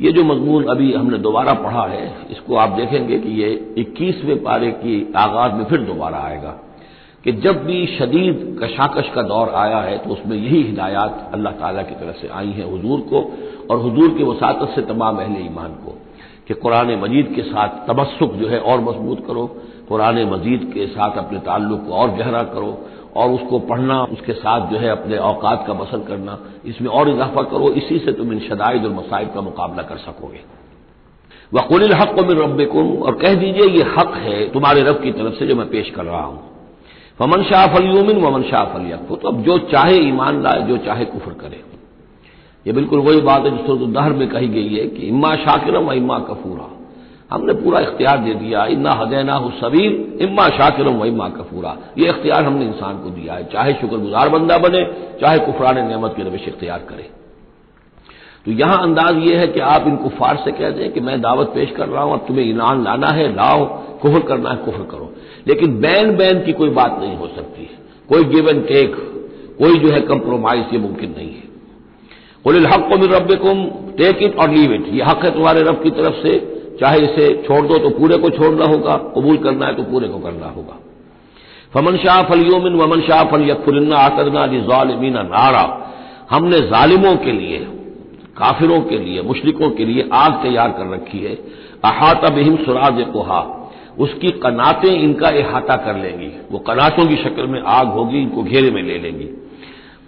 ये 0.00 0.12
जो 0.12 0.24
मजमून 0.24 0.64
अभी 0.64 0.92
हमने 0.92 1.18
दोबारा 1.18 1.52
पढ़ा 1.54 1.86
है, 1.86 2.04
इसको 2.30 2.56
आप 2.56 2.70
देखेंगे 2.76 3.18
कि 3.18 3.30
ये 3.42 3.50
इक्कीसवें 3.78 4.42
पारे 4.42 4.70
की 4.74 4.94
आगाज़ 5.16 5.52
में 5.54 5.64
फिर 5.64 5.80
दोबारा 5.82 6.18
आएगा 6.18 6.58
कि 7.24 7.32
जब 7.32 7.64
भी 7.64 7.84
शदीद 7.88 8.58
कशाकश 8.62 9.10
का 9.14 9.22
दौर 9.22 9.48
आया 9.56 9.80
है 9.80 9.98
तो 9.98 10.10
उसमें 10.10 10.36
यही 10.36 10.62
हिदायत 10.62 11.28
अल्लाह 11.34 11.52
ताला 11.52 11.82
की 11.82 11.94
तरफ़ 11.94 12.16
से 12.16 12.28
आई 12.28 12.50
हैं 12.50 12.64
हुजूर 12.70 13.00
को 13.10 13.20
और 13.70 13.80
हुजूर 13.80 14.16
की 14.16 14.24
वसात 14.24 14.68
से 14.74 14.82
तमाम 14.82 15.18
अहले 15.18 15.44
ईमान 15.44 15.74
को 15.84 15.98
कि 16.48 16.54
कुरान 16.54 16.90
मजीद 17.00 17.32
के 17.36 17.42
साथ 17.42 17.86
तबस्सुक 17.88 18.32
जो 18.32 18.48
है 18.48 18.58
और 18.60 18.80
मज़बूत 18.80 19.24
करो, 19.26 19.46
कुरान 19.88 20.18
मजीद 20.30 20.70
के 20.74 20.86
साथ 20.86 21.18
अपने 21.18 21.38
ताल्लुक 21.40 21.86
को 21.86 21.92
और 21.92 22.10
गहरा 22.16 22.42
करो 22.54 22.72
और 23.16 23.30
उसको 23.30 23.58
पढ़ना, 23.58 24.02
उसके 24.04 24.32
साथ 24.32 24.70
जो 24.70 24.78
है 24.78 24.88
अपने 24.88 25.16
औकात 25.16 25.64
का 25.66 25.72
बसर 25.72 25.98
करना, 25.98 26.38
इसमें 26.66 26.88
और 26.88 27.08
इजाफा 27.08 27.42
करो, 27.42 27.70
इसी 27.70 27.98
से 27.98 28.12
तुम 28.12 28.32
इन 28.32 28.38
शदाइद 28.40 28.84
और 28.84 28.92
मसाइब 28.92 29.32
का 29.34 29.40
मुकाबला 29.40 29.82
कर 29.82 29.96
सकोगे। 29.96 30.40
वकुल 31.52 31.92
हक 31.92 32.14
को 32.14 32.22
मिल 32.24 32.38
रब 32.38 33.02
और 33.02 33.14
कह 33.14 33.34
दीजिए, 33.34 33.66
ये 33.66 33.82
हक 33.98 34.14
है 34.16 34.48
तुम्हारे 34.52 34.82
रब 34.82 35.02
की 35.02 35.12
तरफ़ 35.12 35.34
से 35.34 35.46
जो 35.46 35.56
मैं 35.56 35.68
पेश 35.68 35.90
कर 35.90 36.04
रहा 36.04 36.24
हूँ। 36.24 36.40
वमन 37.20 37.42
शाह 37.42 37.66
फलियोमिन, 37.66 38.16
वमन 38.16 38.42
शाह 38.42 38.64
फलियकफो 38.64 39.16
तो 39.16 39.28
अब 39.28 39.42
जो 39.42 39.58
चाहे 39.58 39.98
ईमान 39.98 40.42
लाए, 40.42 40.62
जो 40.62 40.76
चाहे 40.76 41.04
कुफर 41.04 41.32
करे। 41.32 41.62
ये 42.66 42.72
बिल्कुल 42.72 42.98
वही 42.98 43.20
बात 43.20 43.44
है 43.44 43.50
जिस 43.50 43.88
दहर 43.88 44.12
में 44.12 44.28
कही 44.28 44.48
गई 44.48 44.74
है 44.74 44.86
कि 44.86 45.02
इम्मा 45.02 45.34
शाकिरम 45.34 45.92
इम्मा 45.92 46.18
कफूरा। 46.18 46.68
हमने 47.32 47.52
पूरा 47.52 47.80
इख्तियार 47.80 48.18
दे 48.18 48.34
दिया, 48.34 48.64
इन्ना 48.66 48.92
हदैना 48.92 49.38
सबीर, 49.60 50.18
इम्मा 50.20 50.48
शाकिरम 50.48 50.94
व 50.94 51.04
इम्मा 51.04 51.28
कफूरा। 51.28 51.76
ये 51.98 52.08
इख्तियार 52.08 52.44
हमने 52.44 52.66
इंसान 52.66 52.98
को 52.98 53.10
दिया 53.10 53.34
है, 53.34 53.44
चाहे 53.44 53.72
शुक्रगुजार 53.72 54.28
बंदा 54.28 54.58
बने, 54.58 54.84
चाहे 55.20 55.38
कुफरान 55.38 55.86
नियमत 55.88 56.14
की 56.16 56.22
रविश 56.22 56.48
इख्तियार 56.48 56.78
करे। 56.78 57.10
तो 58.46 58.52
यहाँ 58.52 58.82
अंदाज 58.82 59.18
यह 59.18 59.40
है 59.40 59.46
कि 59.46 59.60
आप 59.60 59.86
इन 59.86 59.96
कुफार 59.96 60.36
से 60.36 60.52
कह 60.52 60.70
दें 60.70 60.92
कि 60.92 61.00
मैं 61.00 61.20
दावत 61.20 61.46
पेश 61.46 61.70
कर 61.70 61.88
रहा 61.88 62.02
हूँ 62.02 62.12
और 62.12 62.18
तुम्हें 62.18 62.44
ईमान 62.44 62.84
लाना 62.84 63.06
है, 63.06 63.36
लाओ, 63.36 63.64
कुफर 63.98 64.20
करना 64.20 64.50
है, 64.50 64.56
कुफर 64.56 64.82
करो। 64.82 65.12
लेकिन 65.48 65.80
बैन 65.80 66.16
बैन 66.16 66.44
की 66.44 66.52
कोई 66.52 66.70
बात 66.70 66.96
नहीं 67.00 67.16
हो 67.16 67.26
सकती। 67.26 67.70
कोई 68.08 68.24
गिव 68.24 68.48
एंड 68.48 68.66
टेक 68.68 68.96
कोई 69.58 69.78
जो 69.78 69.90
है 69.90 70.00
कंप्रोमाइज 70.00 70.66
ये 70.72 70.78
मुमकिन 70.78 71.14
नहीं 71.18 71.28
है। 71.28 71.42
कुल 72.44 72.66
हक 72.66 72.80
को 72.80 72.98
मिल 72.98 73.10
रब 73.10 73.28
टेक 73.96 74.22
इट 74.22 74.36
और 74.36 74.50
लीव 74.50 74.72
इट 74.72 74.86
ये 74.88 75.02
हक 75.02 75.24
है 75.24 75.30
तुम्हारे 75.30 75.62
रब 75.62 75.82
की 75.82 75.90
तरफ़ 75.90 76.14
से। 76.14 76.61
चाहे 76.80 76.98
इसे 76.98 77.42
छोड़ 77.46 77.66
दो 77.66 77.78
तो 77.78 77.90
पूरे 77.90 78.16
को 78.16 78.30
छोड़ना 78.30 78.64
होगा, 78.64 78.96
कबूल 78.96 79.36
करना 79.36 79.66
है 79.66 79.74
तो 79.74 79.82
पूरे 79.82 80.08
को 80.08 80.18
करना 80.18 80.46
होगा। 80.46 80.78
फमन 81.74 81.96
शाह 81.96 82.22
फलियोमिन 82.22 82.74
वमन 82.74 83.00
शाह 83.00 83.24
फल 83.24 83.50
यकफुलन्ना 83.50 83.96
आतरना 83.96 84.46
जालमीन 84.46 85.12
नारा। 85.12 85.64
हमने 86.30 86.60
जालिमों 86.60 87.16
के 87.16 87.32
लिए, 87.32 87.58
काफिरों 88.36 88.80
के 88.80 88.98
लिए, 88.98 89.22
मुशरकों 89.22 89.70
के 89.70 89.84
लिए 89.84 90.08
आग 90.12 90.32
तैयार 90.42 90.68
कर 90.68 90.94
रखी 90.94 91.18
है। 91.18 91.34
अहाता 91.84 92.28
बहिम 92.28 92.56
सुराज 92.56 93.04
कोहा। 93.12 93.40
उसकी 93.98 94.30
कनातें 94.30 94.90
इनका 94.90 95.28
अहाता 95.28 95.76
कर 95.76 95.96
लेंगी। 95.96 96.30
वो 96.52 96.58
कनातों 96.58 97.06
की 97.06 97.16
शक्ल 97.16 97.46
में 97.46 97.62
आग 97.62 97.88
होगी, 97.88 98.18
इनको 98.18 98.42
घेरे 98.42 98.70
में 98.70 98.82
ले 98.82 98.98
लेंगी। 98.98 99.28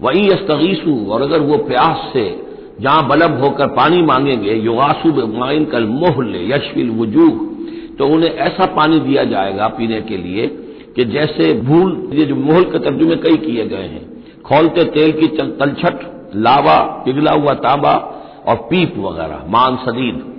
वही 0.01 0.29
यस्तगीसू, 0.29 1.11
और 1.11 1.23
अगर 1.23 1.41
वो 1.41 1.59
प्यास 1.59 2.11
से 2.13 2.54
जहाँ 2.81 3.09
बलब 3.09 3.45
होकर 3.45 3.67
पानी 3.67 4.03
मांगेंगे, 4.03 4.55
युगासु 4.55 5.27
माइन 5.27 5.65
कल 5.65 5.85
मोहल 5.87 6.35
यशविल 6.37 6.91
वजूह। 6.91 7.55
तो 7.99 8.07
उन्हें 8.07 8.31
ऐसा 8.31 8.67
पानी 8.67 8.99
दिया 8.99 9.25
जाएगा 9.25 9.69
पीने 9.69 10.01
के 10.01 10.17
लिए 10.17 10.47
कि 10.97 11.05
जैसे 11.05 11.61
भूल, 11.61 12.11
ये 12.13 12.25
जो 12.25 12.37
मोहल 12.37 12.65
के 12.65 12.79
तर्जुमे 12.79 13.17
कई 13.17 13.37
किए 13.37 13.67
गए 13.67 13.83
हैं। 13.83 14.25
खोलते 14.43 14.85
तेल 14.85 15.13
की 15.13 15.27
तलछट, 15.27 16.31
लावा, 16.37 16.79
पिघला 16.79 17.33
हुआ 17.33 17.55
तांबा 17.55 17.93
और 18.49 18.57
पीप 18.57 18.99
वगैरह, 18.99 19.45
मान 19.49 19.77
सदीद। 19.77 20.35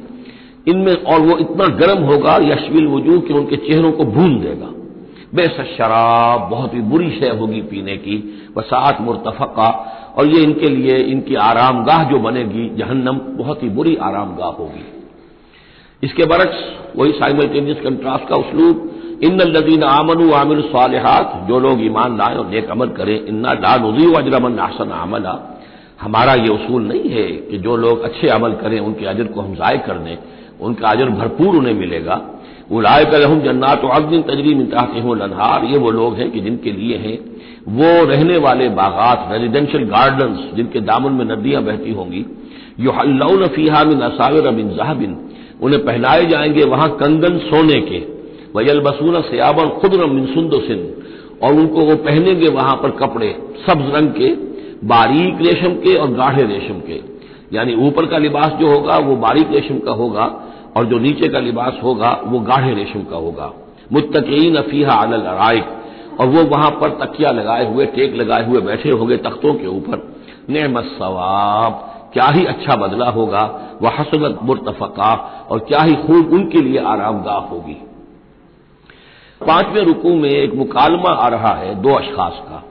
इनमें 0.68 1.04
और 1.04 1.20
वो 1.20 1.38
इतना 1.38 1.68
गर्म 1.68 2.04
होगा, 2.04 2.36
यशविल 2.36 2.88
वजूह, 2.88 3.22
कि 3.22 3.34
उनके 3.34 3.56
चेहरों 3.56 3.92
को 3.92 4.04
भून 4.04 4.40
देगा। 4.40 4.72
बेस 5.36 5.52
शराब 5.78 6.50
बहुत 6.52 6.74
ही 6.74 6.80
बुरी 6.80 7.10
शय 7.10 7.30
होगी 7.30 7.62
पीने 7.62 7.98
की। 7.98 8.48
वसात 8.58 9.02
मुर्तफका 9.02 9.92
और 10.18 10.28
ये 10.28 10.42
इनके 10.44 10.70
लिए 10.70 10.98
इनकी 10.98 11.36
आरामगाह 11.36 12.04
जो 12.04 12.20
बनेगी, 12.20 12.70
जहन्नम 12.78 13.20
बहुत 13.38 13.64
ही 13.64 13.70
बुरी 13.70 13.96
आरामगाह 14.02 14.50
होगी। 14.50 14.86
इसके 16.04 16.26
बरक्स 16.26 16.64
वही 16.96 17.12
साइमल्टेनियस 17.12 17.78
कंट्रास्ट 17.84 18.28
का 18.30 18.36
उसलूब 18.36 19.20
इन 19.24 19.42
लदीन 19.42 19.84
आमन 19.84 20.32
आमिर 20.34 20.62
सालहात 20.62 21.46
जो 21.48 21.60
लोग 21.60 21.84
ईमान 21.86 22.18
लाए 22.18 22.36
और 22.36 22.48
नेक 22.48 22.70
अमल 22.70 22.90
करें, 22.90 23.26
इन्ना 23.26 23.54
लाजी 23.54 24.14
अजरमन 24.16 24.60
आसन 24.60 24.92
आमला 24.92 25.34
हमारा 26.02 26.34
ये 26.34 26.50
उसूल 26.50 26.82
नहीं 26.84 27.10
है 27.10 27.28
कि 27.42 27.58
जो 27.58 27.76
लोग 27.78 28.02
अच्छे 28.02 28.28
अमल 28.28 28.54
करें, 28.54 28.80
उनके 28.80 29.06
अजर 29.06 29.24
को 29.24 29.42
हम 29.42 29.54
जाय 29.56 29.78
कर 29.78 29.98
दें, 29.98 30.18
उनका 30.62 30.88
अजर 30.88 31.10
भरपूर 31.10 31.56
उन्हें 31.56 31.74
मिलेगा। 31.74 32.16
उलाय 32.72 33.06
का 33.06 33.18
लहम 33.18 33.42
जन्नात 33.42 33.82
अब्दिन 33.92 34.22
तजरीम 34.22 34.62
इंतहाते 34.62 35.00
हो 35.00 35.14
लनहार 35.14 35.66
ये 35.66 35.78
वो 35.78 35.92
लोग 35.92 36.16
हैं 36.16 36.32
कि 36.32 36.40
जिनके 36.40 36.72
लिए 36.72 36.98
हैं, 36.98 37.20
वो 37.68 38.06
रहने 38.06 38.38
वाले 38.38 38.70
बागात 38.70 39.30
रेजिडेंशियल 39.32 39.84
गार्डन्स 39.84 40.56
जिनके 40.56 40.80
दामन 40.80 41.12
में 41.12 41.36
नदियाँ 41.36 41.64
बहती 41.64 41.92
होंगी 41.92 42.26
यो 42.80 42.92
हल्लौन 42.92 43.48
फीहा 43.48 43.84
मिन 43.84 44.02
असाविर 44.02 44.52
बिन 44.52 44.70
जहाबिन। 44.70 45.18
उन्हें 45.62 45.86
पहनाए 45.86 46.26
जाएँगे 46.26 46.64
वहाँ 46.64 46.90
कंगन 46.90 47.38
सोने 47.38 47.82
के। 47.82 47.98
वयल 48.56 48.80
बसून 48.80 49.22
सयाबन 49.22 49.70
खुद 49.70 49.96
मिन 49.96 50.26
सुंदोसिन। 50.26 50.94
और 51.44 51.54
उनको 51.54 51.82
वो 51.82 51.96
पहनेंगे 51.96 52.50
वहाँ 52.50 52.76
पर 52.76 52.92
कपड़े, 52.92 53.36
सब्ज 53.68 53.96
रंग 53.96 54.10
के, 54.10 54.28
बारीक 54.88 55.38
रेशम 55.42 55.70
के 55.70 55.96
और 55.96 56.12
गाढ़े 56.12 56.44
रेशम 56.44 56.80
के। 56.80 57.02
यानी 57.54 57.76
ऊपर 57.76 58.06
का 58.06 58.18
लिबास 58.18 58.52
जो 58.60 58.68
होगा, 58.68 58.98
वो 58.98 59.16
बारीक 59.16 59.48
रेशम 59.52 59.80
का 59.80 59.92
होगा 59.92 60.42
और 60.76 60.86
जो 60.86 61.00
नीचे 61.00 61.28
का 61.28 61.40
लिबास 61.40 61.78
होगा, 61.84 62.22
वो 62.24 62.40
गाढ़े 62.40 62.74
रेशम 62.74 63.04
का 63.04 63.18
होगा। 63.18 63.54
मुतकीन 63.94 64.56
अफीहा 64.56 64.94
अलल 64.94 65.22
अराइक 65.22 65.66
और 66.20 66.28
वो 66.28 66.44
वहाँ 66.44 66.72
पर 66.72 66.90
तकिया 66.90 67.30
लगाए 67.30 67.74
हुए, 67.74 67.86
टेक 67.86 68.16
लगाए 68.16 68.46
हुए 68.46 68.62
बैठे 68.62 68.90
होंगे 68.90 69.18
तख्तों 69.18 69.54
के 69.54 69.68
ऊपर। 69.68 70.16
नमत 70.50 70.84
सवाब। 70.84 71.92
क्या 72.14 72.26
ही 72.26 72.46
अच्छा 72.46 72.76
बदला 72.76 73.10
होगा। 73.10 73.60
वह 73.82 73.90
हसनत 73.90 74.40
मुर्तफका। 74.44 75.32
और 75.52 75.60
क्या 75.60 75.82
ही 75.82 75.96
खूब 75.96 76.34
उनके 76.34 76.62
लिए 76.62 76.80
आरामगाह 76.80 77.38
होगी। 77.38 77.78
पाँचवें 79.48 79.82
रुकू 79.82 80.10
में 80.10 80.30
एक 80.30 80.54
मुकालमा 80.54 81.10
आ 81.10 81.28
रहा 81.28 81.54
है, 81.54 81.82
दो 81.82 81.90
अशखास 81.90 82.44
का। 82.44 82.64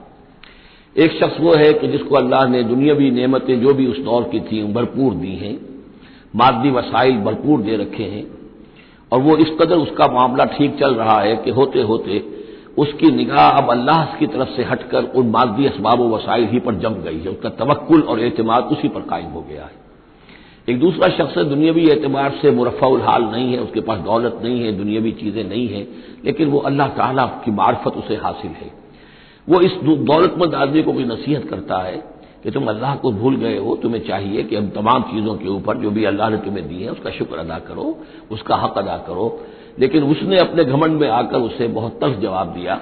एक 0.97 1.11
शख्स 1.11 1.39
वो 1.39 1.53
है 1.55 1.73
कि 1.73 1.87
जिसको 1.87 2.15
अल्लाह 2.15 2.47
ने 2.47 2.63
दुनियावी 2.63 3.11
नेमतें 3.11 3.61
जो 3.61 3.73
भी 3.73 3.87
उस 3.87 3.99
दौर 3.99 4.23
की 4.23 4.39
थी, 4.39 4.73
भरपूर 4.73 5.13
दी 5.13 5.35
हैं। 5.35 5.74
मादी 6.35 6.71
वसाइल 6.71 7.17
भरपूर 7.19 7.61
दे 7.61 7.75
रखे 7.77 8.03
हैं। 8.05 8.25
और 9.11 9.19
वो 9.21 9.35
इस 9.37 9.49
कदर 9.61 9.77
उसका 9.77 10.07
मामला 10.13 10.45
ठीक 10.47 10.75
चल 10.79 10.95
रहा 10.95 11.19
है 11.21 11.35
कि 11.35 11.51
होते 11.51 11.81
होते 11.83 12.23
उसकी 12.77 13.11
निगाह 13.11 13.49
अब 13.51 13.69
अल्लाह 13.71 14.05
की 14.15 14.27
तरफ़ 14.27 14.49
से 14.49 14.63
हटकर 14.63 15.03
उन 15.15 15.29
मादी 15.29 15.65
इसबाब 15.65 16.01
वसाइल 16.13 16.47
ही 16.47 16.59
पर 16.59 16.75
जम 16.75 16.93
गई 17.03 17.19
है। 17.19 17.29
उसका 17.29 17.49
तवक्ल 17.59 18.01
और 18.01 18.19
एतमाद 18.21 18.63
उसी 18.71 18.87
पर 18.87 19.01
कायम 19.01 19.29
हो 19.29 19.41
गया 19.41 19.63
है। 19.63 19.83
एक 20.67 20.79
दूसरा 20.79 21.07
शख्स 21.09 21.37
दुनियावी 21.39 21.85
एतबार 21.89 22.31
से 22.41 22.51
मुरफ़ाउल 22.51 23.01
हाल 23.01 23.23
नहीं 23.23 23.51
है, 23.53 23.59
उसके 23.59 23.81
पास 23.81 23.99
दौलत 23.99 24.39
नहीं 24.43 24.59
है, 24.61 24.71
दुनियावी 24.71 25.11
चीज़ें 25.11 25.43
नहीं 25.43 25.67
है, 25.67 25.87
लेकिन 26.25 26.49
वो 26.49 26.59
अल्लाह 26.61 26.87
ताला 26.89 27.25
की 27.45 27.51
मार्फत 27.51 27.97
उसे 27.97 28.15
हासिल 28.15 28.51
है। 28.51 28.71
वो 29.47 29.61
इस 29.61 29.73
दौलतमंद 29.83 30.55
आदमी 30.55 30.81
को 30.83 30.93
भी 30.93 31.03
नसीहत 31.05 31.47
करता 31.49 31.77
है 31.77 31.95
कि 32.45 32.51
तुम 32.51 32.67
अल्लाह 32.67 32.95
को 32.95 33.11
भूल 33.11 33.35
गए 33.35 33.57
हो, 33.57 33.75
तुम्हें 33.75 34.01
चाहिए 34.07 34.43
कि 34.43 34.55
हम 34.55 34.67
तमाम 34.69 35.03
चीज़ों 35.03 35.33
के 35.35 35.47
ऊपर 35.49 35.77
जो 35.77 35.91
भी 35.91 36.03
अल्लाह 36.05 36.29
ने 36.29 36.37
तुम्हें 36.37 36.67
दी 36.67 36.81
है, 36.83 36.89
उसका 36.89 37.11
शुक्र 37.11 37.37
अदा 37.37 37.57
करो, 37.59 37.85
उसका 38.31 38.55
हक 38.55 38.77
अदा 38.77 38.97
करो। 39.07 39.25
लेकिन 39.79 40.03
उसने 40.05 40.37
अपने 40.39 40.63
घमंड 40.65 40.99
में 40.99 41.07
आकर 41.09 41.39
उसे 41.41 41.67
बहुत 41.69 41.97
तल्ख 42.01 42.19
जवाब 42.19 42.53
दिया 42.53 42.75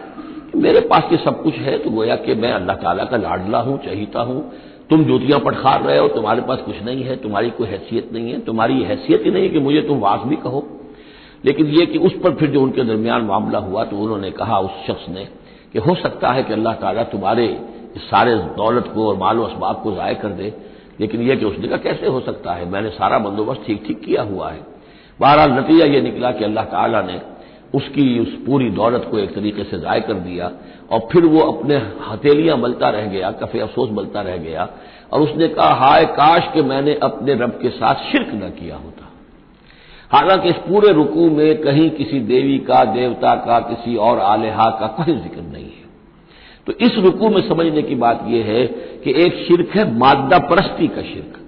कि 0.51 0.59
मेरे 0.59 0.79
पास 0.81 1.11
ये 1.11 1.17
सब 1.17 1.41
कुछ 1.43 1.55
है 1.59 1.77
तो 1.77 1.89
गोया 1.89 2.15
कि 2.15 2.33
मैं 2.35 2.51
अल्लाह 2.51 2.75
ताला 2.75 3.03
का 3.05 3.17
लाडला 3.17 3.59
हूँ, 3.59 3.77
चहीता 3.77 4.21
हूँ। 4.21 4.51
तुम 4.89 5.03
जूतियाँ 5.05 5.39
पटखार 5.39 5.83
रहे 5.83 5.97
हो, 5.97 6.07
तुम्हारे 6.09 6.41
पास 6.41 6.59
कुछ 6.61 6.83
नहीं 6.83 7.03
है, 7.03 7.15
तुम्हारी 7.15 7.49
कोई 7.49 7.67
हैसियत 7.67 8.09
नहीं 8.13 8.31
है, 8.31 8.39
तुम्हारी 8.39 8.81
हैसियत 8.83 9.25
ही 9.25 9.31
नहीं 9.31 9.43
है 9.43 9.49
कि 9.49 9.59
मुझे 9.59 9.81
तुम 9.81 9.99
वाक 9.99 10.25
भी 10.27 10.35
कहो। 10.35 10.65
लेकिन 11.45 11.67
यह 11.67 11.85
कि 11.85 11.97
उस 11.99 12.13
पर 12.23 12.33
फिर 12.33 12.49
जो 12.49 12.61
उनके 12.61 12.83
दरमियान 12.83 13.21
मामला 13.21 13.59
हुआ 13.59 13.83
तो 13.83 13.97
उन्होंने 13.97 14.31
कहा 14.31 14.59
उस 14.59 14.85
शख्स 14.87 15.07
ने 15.09 15.23
कि 15.73 15.79
हो 15.79 15.95
सकता 15.95 16.31
है 16.31 16.43
कि 16.43 16.53
अल्लाह 16.53 16.73
ताला 16.73 17.03
तुम्हारे 17.11 17.47
इस 17.95 18.03
सारे 18.03 18.35
दौलत 18.57 18.91
को 18.95 19.07
और 19.07 19.17
मालो 19.17 19.43
असबाब 19.43 19.81
को 19.83 19.91
ज़ाय 19.91 20.15
कर 20.15 20.29
दे, 20.31 20.53
लेकिन 20.99 21.21
यह 21.21 21.35
कि 21.35 21.45
उसने 21.45 21.67
कहा 21.67 21.77
कैसे 21.79 22.07
हो 22.07 22.19
सकता 22.21 22.53
है? 22.53 22.69
मैंने 22.69 22.89
सारा 22.91 23.19
बंदोबस्त 23.19 23.63
ठीक 23.67 23.83
ठीक 23.87 23.99
किया 24.01 24.21
हुआ 24.23 24.49
है। 24.51 24.61
बहरहाल 25.19 25.51
नतीजा 25.51 25.85
यह 25.85 26.01
निकला 26.01 26.31
कि 26.31 26.43
अल्लाह 26.43 26.65
ताला 26.65 27.01
ने 27.01 27.21
उसकी, 27.73 28.19
उस 28.19 28.33
पूरी 28.45 28.69
दौलत 28.71 29.07
को 29.11 29.17
एक 29.19 29.33
तरीके 29.35 29.63
से 29.63 29.77
ज़ाय 29.79 30.01
कर 30.01 30.13
दिया 30.15 30.51
और 30.91 30.99
फिर 31.11 31.25
वो 31.25 31.39
अपने 31.41 31.75
हथेलियाँ 32.09 32.57
मलता 32.57 32.89
रह 32.89 33.05
गया, 33.07 33.31
कफे 33.33 33.59
अफसोस 33.59 33.89
मलता 33.91 34.21
रह 34.21 34.37
गया 34.37 34.67
और 35.11 35.21
उसने 35.21 35.47
कहा, 35.47 35.73
हाय 35.75 36.05
काश 36.13 36.51
कि 36.53 36.61
मैंने 36.63 36.93
अपने 37.03 37.33
रब 37.35 37.57
के 37.61 37.69
साथ 37.71 38.03
शिरक 38.11 38.33
न 38.33 38.49
किया 38.59 38.75
होता। 38.75 39.09
हालाँकि 40.11 40.49
इस 40.49 40.55
पूरे 40.67 40.91
रुकू 40.93 41.29
में 41.29 41.61
कहीं 41.61 41.89
किसी 41.91 42.19
देवी 42.21 42.57
का, 42.59 42.83
देवता 42.85 43.35
का, 43.35 43.59
किसी 43.61 43.95
और 43.97 44.19
आलेहा 44.21 44.69
का 44.79 44.87
कोई 44.97 45.15
ज़िक्र 45.15 45.41
नहीं 45.43 45.63
है। 45.65 45.72
तो 46.67 46.73
इस 46.81 46.97
रुकू 46.97 47.29
में 47.29 47.41
समझने 47.49 47.81
की 47.81 47.95
बात 47.97 48.25
यह 48.27 48.45
है 48.45 48.65
कि 49.03 49.13
एक 49.23 49.45
शिरक 49.47 49.77
है 49.77 49.91
मादा 49.97 50.37
परस्ती 50.49 50.87
का 50.87 51.01
शिरक। 51.03 51.39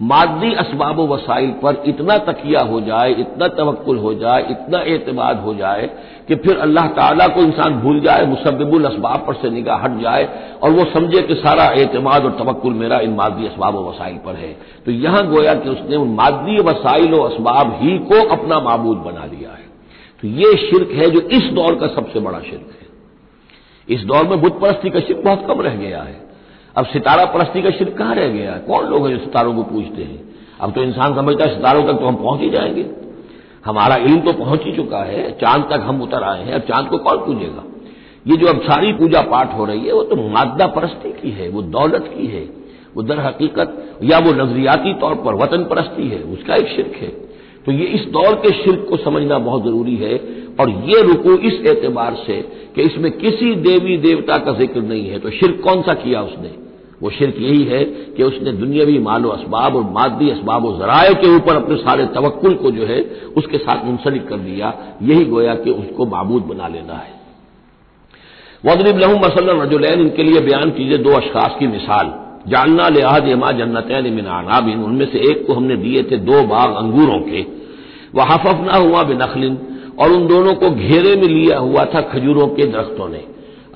मादी 0.00 0.48
इसबाब 0.52 0.98
वसाइल 1.10 1.50
पर 1.62 1.82
इतना 1.86 2.16
तकिया 2.24 2.60
हो 2.62 2.80
जाए, 2.80 3.12
इतना 3.12 3.46
तवक्ल 3.50 3.96
हो 3.96 4.12
जाए, 4.14 4.40
इतना 4.50 4.80
एतमाद 4.94 5.38
हो 5.40 5.54
जाए 5.54 5.86
कि 6.28 6.34
फिर 6.36 6.58
अल्लाह 6.58 6.86
ताला 6.88 7.26
को 7.28 7.40
इंसान 7.42 7.78
भूल 7.80 8.00
जाए 8.00 8.26
मुसबिबुल 8.26 8.86
इसबाब 8.86 9.24
पर 9.26 9.34
से 9.34 9.50
निगाह 9.50 9.82
हट 9.84 10.00
जाए 10.00 10.28
और 10.62 10.70
वो 10.70 10.84
समझे 10.92 11.22
कि 11.22 11.34
सारा 11.34 11.64
एतमाद 11.76 12.24
और 12.24 12.36
तवक्ल 12.38 12.72
मेरा 12.74 12.98
इन 13.00 13.14
मादी 13.14 13.46
इसबाब 13.46 13.76
वसाइल 13.78 14.16
पर 14.26 14.34
है। 14.34 14.52
तो 14.86 14.92
यहाँ 14.92 15.26
गोया 15.28 15.54
कि 15.54 15.68
उसने 15.68 15.96
उन 15.96 16.08
मादी 16.14 16.60
वसाइल 16.62 17.14
और 17.14 17.32
इसबाब 17.32 17.78
ही 17.82 17.98
को 18.10 18.26
अपना 18.28 18.60
मबूद 18.60 18.98
बना 19.06 19.24
लिया 19.26 19.50
है। 19.50 19.64
तो 20.22 20.28
ये 20.34 20.56
शिरक 20.58 20.92
है 20.92 21.10
जो 21.10 21.20
इस 21.38 21.50
दौर 21.52 21.74
का 21.74 21.86
सबसे 21.94 22.20
बड़ा 22.20 22.40
शिरक 22.40 22.76
है। 22.80 22.85
इस 23.88 24.04
दौर 24.04 24.24
में 24.24 24.40
बुत 24.40 24.60
परस्ती 24.60 24.90
का 24.90 25.00
शिरक 25.00 25.24
बहुत 25.24 25.46
कम 25.46 25.60
रह 25.60 25.74
गया 25.74 26.02
है। 26.02 26.28
अब 26.76 26.86
सितारा 26.86 27.24
परस्ती 27.24 27.62
का 27.62 27.70
शिरक 27.70 27.98
कहाँ 27.98 28.14
रह 28.14 28.28
गया 28.28 28.52
है? 28.52 28.58
कौन 28.58 28.86
लोग 28.86 29.08
हैं 29.08 29.18
जो 29.18 29.24
सितारों 29.24 29.54
को 29.54 29.62
पूछते 29.62 30.02
हैं? 30.02 30.34
अब 30.60 30.72
तो 30.72 30.82
इंसान 30.82 31.14
समझता 31.14 31.44
है 31.44 31.56
सितारों 31.56 31.82
तक 31.82 31.92
तो 31.92 32.06
हम 32.06 32.16
पहुँच 32.16 32.40
ही 32.40 32.50
जाएँगे। 32.50 32.86
हमारा 33.64 33.96
इल्म 33.96 34.20
तो 34.20 34.32
पहुँच 34.32 34.60
ही 34.64 34.76
चुका 34.76 34.98
है, 34.98 35.32
चाँद 35.32 35.68
तक 35.70 35.80
हम 35.80 36.02
उतर 36.02 36.22
आए 36.22 36.44
हैं, 36.44 36.52
अब 36.52 36.60
चाँद 36.60 36.88
को 36.88 36.98
कौन 36.98 37.16
पूजेगा? 37.16 37.64
ये 38.26 38.36
जो 38.36 38.46
अब 38.46 38.62
सारी 38.62 38.92
पूजा 38.92 39.20
पाठ 39.20 39.54
हो 39.54 39.64
रही 39.64 39.86
है, 39.86 39.92
वो 39.92 40.02
तो 40.02 40.16
मादा 40.16 40.66
परस्ती 40.66 41.12
की 41.12 41.30
है, 41.30 41.48
वो 41.48 41.62
दौलत 41.62 42.14
की 42.16 42.26
है। 42.26 42.66
वो 42.96 43.02
दर 43.02 43.20
हकीकत, 43.20 43.98
या 44.02 44.18
वो 44.18 44.32
नजरियाती 44.32 44.94
तौर 44.94 45.14
पर 45.14 45.34
वतन 45.34 45.64
परस्ती 45.64 46.08
है, 46.08 46.22
उसका 46.22 46.54
एक 46.54 46.68
शिरक 46.68 46.92
है। 46.94 47.08
तो 47.66 47.72
ये 47.72 47.84
इस 47.84 48.04
दौर 48.10 48.34
के 48.34 48.50
शिरक 48.52 48.86
को 48.90 48.96
समझना 48.96 49.38
बहुत 49.38 49.64
ज़रूरी 49.64 49.96
है 49.96 50.16
और 50.60 50.70
ये 50.70 51.00
रुकू 51.02 51.36
इस 51.48 51.54
एतबार 51.66 52.14
से 52.26 52.40
कि 52.76 52.82
इसमें 52.82 53.10
किसी 53.12 53.54
देवी 53.54 53.96
देवता 53.96 54.36
का 54.38 54.52
ज़िक्र 54.52 54.80
नहीं 54.82 55.08
है। 55.08 55.18
तो 55.18 55.30
शिरक 55.30 55.60
कौन 55.60 55.82
सा 55.82 55.94
किया 55.94 56.22
उसने? 56.22 56.50
वो 57.02 57.10
शिरक 57.10 57.36
यही 57.38 57.64
है 57.64 57.84
कि 57.84 58.22
उसने 58.22 58.52
दुनियावी 58.52 58.98
मालो 58.98 59.34
इसबाब 59.34 59.76
और 59.76 59.82
मादी 59.92 60.30
इसबाब 60.30 60.64
और 60.66 60.78
जराए 60.78 61.14
के 61.14 61.34
ऊपर 61.36 61.56
अपने 61.56 61.76
सारे 61.76 62.06
तवक्ल 62.06 62.54
को 62.54 62.70
जो 62.70 62.86
है 62.86 63.00
उसके 63.36 63.58
साथ 63.58 63.84
मुंसलिक 63.84 64.28
कर 64.28 64.36
दिया। 64.36 64.72
यही 65.02 65.24
गोया 65.24 65.54
कि 65.54 65.70
उसको 65.70 66.06
मबूद 66.06 66.42
बना 66.42 66.68
लेना 66.68 66.94
है। 66.94 67.14
वदरिब 68.64 68.98
लहू 68.98 69.18
मसल 69.18 69.50
रजुलैन, 69.50 70.00
इनके 70.00 70.22
लिए 70.22 70.40
बयान 70.40 70.70
कीजिए 70.70 70.98
दो 70.98 71.10
अशखास 71.10 71.56
की 71.58 71.66
मिसाल। 71.66 72.14
जानना 72.48 72.88
लिहाज 72.88 73.28
यमा 73.28 73.52
जन्नतैन 73.52 74.12
मिन 74.12 74.26
उनमें 74.84 75.06
से 75.06 75.18
एक 75.30 75.46
को 75.46 75.54
हमने 75.54 75.76
दिए 75.76 76.02
थे 76.02 76.16
दो 76.16 76.42
बाग 76.42 76.74
अंगूरों 76.74 77.20
के। 77.20 77.40
वह 78.14 78.24
हफफ 78.24 78.60
ना 78.66 78.76
हुआ 78.76 79.02
बिनखलिन, 79.02 79.58
और 79.98 80.12
उन 80.12 80.26
दोनों 80.26 80.54
को 80.54 80.70
घेरे 80.70 81.16
में 81.16 81.28
लिया 81.28 81.58
हुआ 81.58 81.84
था 81.84 82.00
खजूरों 82.00 82.46
के 82.48 82.66
दरख्तों 82.66 83.08
ने। 83.08 83.22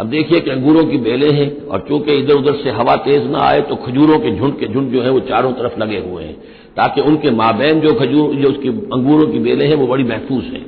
अब 0.00 0.06
देखिए 0.06 0.40
कि 0.40 0.50
अंगूरों 0.50 0.84
की 0.84 0.98
बेलें 0.98 1.30
हैं, 1.32 1.66
और 1.66 1.84
चूँकि 1.88 2.12
इधर 2.12 2.34
उधर 2.34 2.54
से 2.54 2.70
हवा 2.70 2.96
तेज 2.96 3.30
ना 3.30 3.38
आए 3.38 3.60
तो 3.60 3.76
खजूरों 3.76 4.18
के 4.18 4.36
झुंड 4.36 4.58
के 4.58 4.66
झुंड 4.66 4.92
जो 4.92 5.02
है, 5.02 5.10
वो 5.10 5.20
चारों 5.20 5.52
तरफ़ 5.52 5.78
लगे 5.80 5.98
हुए 5.98 6.24
हैं, 6.24 6.34
ताकि 6.76 7.00
उनके 7.00 7.30
माबेन 7.30 7.80
जो 7.80 7.94
खजूर, 7.94 8.34
जो 8.34 8.48
उसकी 8.48 8.68
अंगूरों 8.68 9.26
की 9.26 9.38
बेलें 9.38 9.68
हैं, 9.68 9.76
वो 9.76 9.86
बड़ी 9.86 10.04
महफूज 10.04 10.44
हैं। 10.44 10.66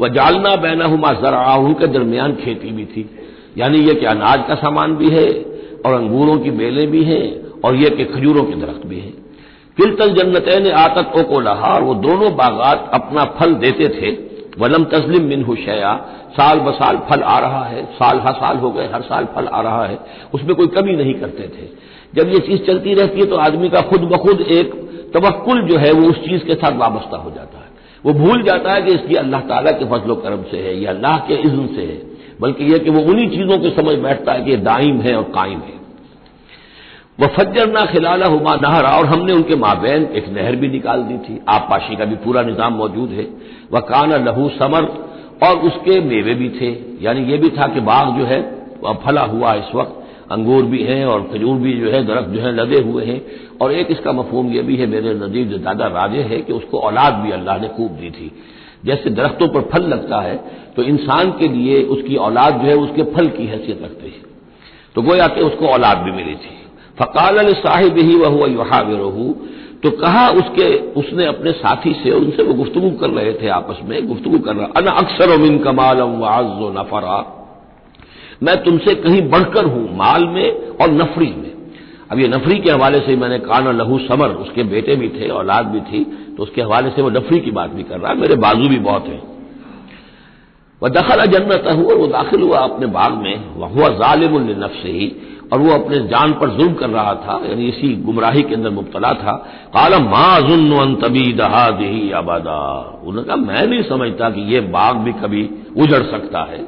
वह 0.00 0.08
जालना 0.08 0.56
बैना 0.56 0.84
हुआ 0.84 1.12
जरा 1.12 1.56
के 1.80 1.86
दरमियान 1.86 2.32
खेती 2.34 2.70
भी 2.70 2.84
थी। 2.84 3.10
यानी 3.58 3.78
यह 3.78 3.94
कि 3.94 4.06
अनाज 4.06 4.44
का 4.48 4.54
सामान 4.54 4.96
भी 4.96 5.08
है 5.08 5.55
और 5.86 5.94
अंगूरों 5.94 6.38
की 6.38 6.50
बेलें 6.50 6.86
भी 6.90 7.02
हैं 7.04 7.24
और 7.64 7.74
यह 7.74 7.88
कि 7.88 8.04
खजूरों 8.04 8.44
के 8.44 8.54
दरख्त 8.54 8.86
भी 8.86 9.00
हैं। 9.00 9.12
किलतल 9.76 10.14
जन्नतैन 10.14 10.70
आतत 10.72 11.12
ओ 11.16 11.22
को 11.22 11.40
लहा 11.40 11.74
और 11.74 11.82
वो 11.82 11.94
दोनों 11.94 12.34
बागात 12.36 12.90
अपना 12.94 13.24
फल 13.38 13.54
देते 13.54 13.88
थे। 13.88 14.10
वलम 14.58 14.84
तस्लिम 14.84 15.22
मिन 15.22 15.42
हुशया 15.44 15.94
साल 16.30 16.58
ब 16.58 16.72
साल 16.72 16.96
फल 17.10 17.22
आ 17.22 17.38
रहा 17.38 17.64
है, 17.64 17.84
साल 17.84 18.18
हर 18.18 18.32
साल 18.32 18.56
हो 18.56 18.70
गए, 18.70 18.86
हर 18.86 19.02
साल 19.02 19.24
फल 19.24 19.46
आ 19.46 19.60
रहा 19.60 19.84
है। 19.86 19.98
उसमें 20.34 20.54
कोई 20.56 20.66
कमी 20.66 20.92
नहीं 20.92 21.14
करते 21.14 21.42
थे। 21.42 21.68
जब 22.14 22.32
ये 22.32 22.38
चीज़ 22.38 22.62
चलती 22.62 22.94
रहती 22.94 23.20
है 23.20 23.26
तो 23.26 23.36
आदमी 23.36 23.68
का 23.68 23.80
खुद 23.80 24.00
ब 24.00 24.16
खुद 24.16 24.40
एक 24.40 24.74
तवक्ल 25.14 25.60
जो 25.62 25.78
है 25.78 25.92
वो 25.92 26.08
उस 26.10 26.24
चीज़ 26.24 26.44
के 26.44 26.54
साथ 26.54 26.76
वाबस्ता 26.76 27.16
हो 27.16 27.30
जाता 27.30 27.58
है। 27.58 27.64
वो 28.04 28.12
भूल 28.12 28.42
जाता 28.42 28.72
है 28.72 28.82
कि 28.82 28.92
इसकी 28.92 29.14
अल्लाह 29.14 29.40
ताला 29.40 29.70
के 29.70 29.84
फजलो 29.84 30.14
करम 30.14 30.42
से 30.50 30.56
है, 30.56 30.80
या 30.82 30.90
अल्लाह 30.90 31.18
के 31.18 31.34
इज्न 31.34 31.66
से 31.66 31.82
है। 31.82 31.98
बल्कि 32.40 32.64
यह 32.64 32.78
कि 32.78 32.90
वो 32.90 33.00
उन्हीं 33.00 33.28
चीज़ों 33.30 33.58
को 33.58 33.70
समझ 33.70 33.94
बैठता 33.98 34.32
है 34.32 34.44
कि 34.44 34.56
दाइम 34.56 35.00
है 35.00 35.16
और 35.16 35.22
कायम 35.22 35.58
है। 35.58 35.76
वह 37.20 37.26
फज्जर 37.26 37.70
ना 37.72 37.84
खिलाला 37.86 38.26
हुमा 38.26 38.54
नहरा, 38.54 38.88
और 38.88 39.06
हमने 39.06 39.32
उनके 39.32 39.56
माबेन 39.56 40.04
एक 40.04 40.28
नहर 40.28 40.56
भी 40.56 40.68
निकाल 40.68 41.02
दी 41.02 41.18
थी। 41.18 41.40
आप 41.48 41.66
पाशी 41.70 41.96
का 41.96 42.04
भी 42.04 42.14
पूरा 42.14 42.42
निज़ाम 42.42 42.72
मौजूद 42.72 43.10
है। 43.10 43.26
वह 43.72 43.80
काना 43.80 44.16
लहू 44.16 44.48
समर, 44.48 44.82
और 45.42 45.56
उसके 45.56 46.00
मेवे 46.00 46.34
भी 46.34 46.48
थे। 46.48 46.70
यानी 47.04 47.32
यह 47.32 47.40
भी 47.40 47.48
था 47.48 47.66
कि 47.66 47.80
बाग 47.80 48.18
जो 48.18 48.24
है, 48.24 48.40
वह 48.82 48.92
फला 48.92 49.22
हुआ 49.22 49.54
इस 49.54 49.74
वक्त। 49.74 50.02
अंगूर 50.32 50.62
भी 50.62 50.82
हैं 50.82 51.06
और 51.06 51.22
खजूर 51.22 51.56
भी 51.56 51.72
जो 51.72 51.90
है, 51.90 52.06
दरख्त 52.06 52.28
जो 52.28 52.40
है, 52.40 52.52
लदे 52.52 52.80
हुए 52.80 53.04
हैं। 53.04 53.22
और 53.60 53.72
एक 53.72 53.90
इसका 53.90 54.12
मफहूम 54.12 54.52
यह 54.52 54.62
भी 54.62 54.76
है, 54.76 54.86
मेरे 54.86 55.14
नजीब 55.14 55.48
जो 55.48 55.58
दादा 55.58 55.86
राजे 55.86 56.22
है, 56.22 56.38
कि 56.38 56.52
उसको 56.52 56.78
औलाद 56.78 57.14
भी 57.14 57.30
अल्लाह 57.30 57.58
ने 57.58 57.68
खूब 57.68 57.90
दी 57.90 58.10
थी। 58.10 58.32
जैसे 58.84 59.10
दरख्तों 59.10 59.48
पर 59.48 59.60
फल 59.60 59.82
लगता 59.82 60.20
है 60.20 60.36
तो 60.76 60.82
इंसान 60.82 61.30
के 61.30 61.48
लिए 61.48 61.82
उसकी 61.82 62.16
औलाद 62.16 62.54
जो 62.54 62.66
है, 62.68 62.74
उसके 62.74 63.02
फल 63.02 63.26
की 63.26 63.46
हैसियत 63.46 63.82
रखती 63.82 64.06
है। 64.06 64.24
तो 64.94 65.02
गोया 65.02 65.26
कि 65.26 65.40
उसको 65.40 65.66
औलाद 65.66 65.98
भी 65.98 66.12
मिली 66.12 66.34
थी। 66.34 66.56
फ़काल 66.98 67.52
साहिब 67.52 67.98
ही 67.98 68.16
वह 68.16 68.28
हुआ 68.28 68.46
युहाविरहू। 68.46 69.36
तो 69.82 69.90
कहा 69.90 70.28
उसके, 70.28 70.76
उसने 70.78 71.26
अपने 71.26 71.52
साथी 71.52 71.92
से, 71.92 72.10
उनसे 72.10 72.42
वो 72.42 72.54
गुफ्तगु 72.54 72.90
कर 72.90 73.10
रहे 73.10 73.32
थे 73.32 73.48
आपस 73.48 73.78
में, 73.84 74.06
गुफ्तगु 74.08 74.38
कर 74.38 74.56
रहा, 74.56 74.66
अन 74.76 74.86
अक्सर 74.86 75.34
उमिन 75.34 75.58
कमालम 75.58 76.18
वाजो 76.18 76.70
नफरा। 76.70 77.32
मैं 78.42 78.64
तुमसे 78.64 78.94
कहीं 78.94 79.30
बढ़कर 79.30 79.64
हूँ, 79.64 79.96
माल 79.96 80.24
में 80.24 80.68
और 80.68 80.90
नफरी 80.90 81.26
में। 81.26 81.55
अब 82.10 82.18
ये 82.18 82.28
नफरी 82.28 82.58
के 82.58 82.70
हवाले 82.70 82.98
से 83.00 83.16
मैंने 83.16 83.38
काना 83.40 83.70
लहू 83.72 83.98
समर, 84.00 84.28
उसके 84.38 84.62
बेटे 84.64 84.96
भी 84.96 85.08
थे, 85.10 85.28
औलाद 85.30 85.66
भी 85.66 85.80
थी 85.82 86.04
तो 86.36 86.42
उसके 86.42 86.62
हवाले 86.62 86.90
से 86.90 87.02
वो 87.02 87.10
नफरी 87.12 87.40
की 87.40 87.50
बात 87.52 87.70
भी 87.70 87.82
कर 87.84 87.98
रहा 87.98 88.12
है, 88.12 88.18
मेरे 88.18 88.36
बाजू 88.36 88.68
भी 88.68 88.78
बहुत 88.80 89.06
हैं। 89.06 89.22
वह 90.82 90.88
दखल 90.90 91.24
जन्नत 91.28 91.64
हुआ 91.68 91.94
वो 91.94 92.06
दाखिल 92.08 92.42
हुआ 92.42 92.58
अपने 92.60 92.86
बाग 92.88 93.12
में, 93.14 93.34
वह 93.56 93.68
हुआ 93.68 93.88
जालिम 93.96 94.36
नफ्स 94.56 94.84
ही 94.86 95.14
और 95.52 95.58
वो 95.60 95.72
अपने 95.72 95.98
जान 96.08 96.32
पर 96.32 96.50
जुल्म 96.50 96.74
कर 96.74 96.88
रहा 96.90 97.14
था, 97.16 97.40
यानी 97.44 97.68
इसी 97.68 97.92
गुमराही 98.04 98.42
के 98.42 98.54
अंदर 98.54 98.70
मुबतला 98.72 99.12
था। 99.14 99.32
काला 99.74 99.98
माजुन 100.00 100.94
तबी 101.02 101.32
दहा 101.34 101.68
दही 101.72 102.10
आबादा 102.12 102.58
उन्होंने 103.02 103.26
कहा, 103.26 103.36
मैं 103.38 103.66
नहीं 103.66 103.82
समझता 103.84 104.30
कि 104.30 104.40
ये 104.52 104.60
बाग 104.70 104.96
भी 104.98 105.12
कभी 105.14 105.48
उजड़ 105.76 106.02
सकता 106.04 106.42
है। 106.44 106.58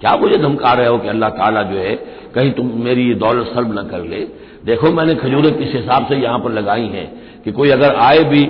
क्या 0.00 0.16
मुझे 0.16 0.38
धमका 0.38 0.72
रहे 0.72 0.86
हो 0.86 0.98
कि 0.98 1.08
अल्लाह 1.08 1.30
ताला 1.32 1.62
जो 1.64 1.76
है 1.78 1.94
कहीं 2.36 2.50
तुम 2.52 2.70
मेरी 2.84 3.08
ये 3.08 3.14
दौलत 3.16 3.46
सर्व 3.46 3.72
न 3.72 3.86
कर 3.88 4.04
ले। 4.04 4.20
देखो, 4.64 4.90
मैंने 4.92 5.14
खजूरें 5.16 5.52
किस 5.54 5.74
हिसाब 5.74 6.06
से 6.06 6.16
यहाँ 6.16 6.38
पर 6.38 6.52
लगाई 6.52 6.86
हैं 6.88 7.06
कि 7.44 7.52
कोई 7.52 7.70
अगर 7.70 7.94
आए 7.96 8.22
भी, 8.24 8.44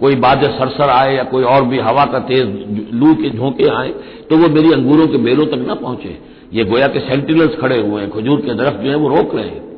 कोई 0.00 0.14
बाद 0.16 0.44
सरसर 0.52 0.90
आए 0.90 1.14
या 1.16 1.22
कोई 1.26 1.44
और 1.44 1.64
भी 1.64 1.78
हवा 1.80 2.04
का 2.06 2.18
तेज 2.26 2.92
लू 2.94 3.14
के 3.14 3.30
झोंके 3.30 3.68
आए 3.70 3.88
तो 4.30 4.36
वो 4.36 4.48
मेरी 4.50 4.72
अंगूरों 4.72 5.06
के 5.06 5.18
बेलों 5.20 5.46
तक 5.46 5.64
ना 5.66 5.74
पहुँचे। 5.76 6.16
ये 6.52 6.64
गोया 6.64 6.86
के 6.88 7.00
सेंटिनल्स 7.00 7.56
खड़े 7.56 7.78
हुए 7.78 8.00
हैं, 8.02 8.10
खजूर 8.10 8.40
के 8.40 8.54
दरख्त 8.54 8.80
जो 8.80 8.90
है 8.90 8.96
वो 8.96 9.08
रोक 9.08 9.34
रहे 9.34 9.44
हैं। 9.44 9.68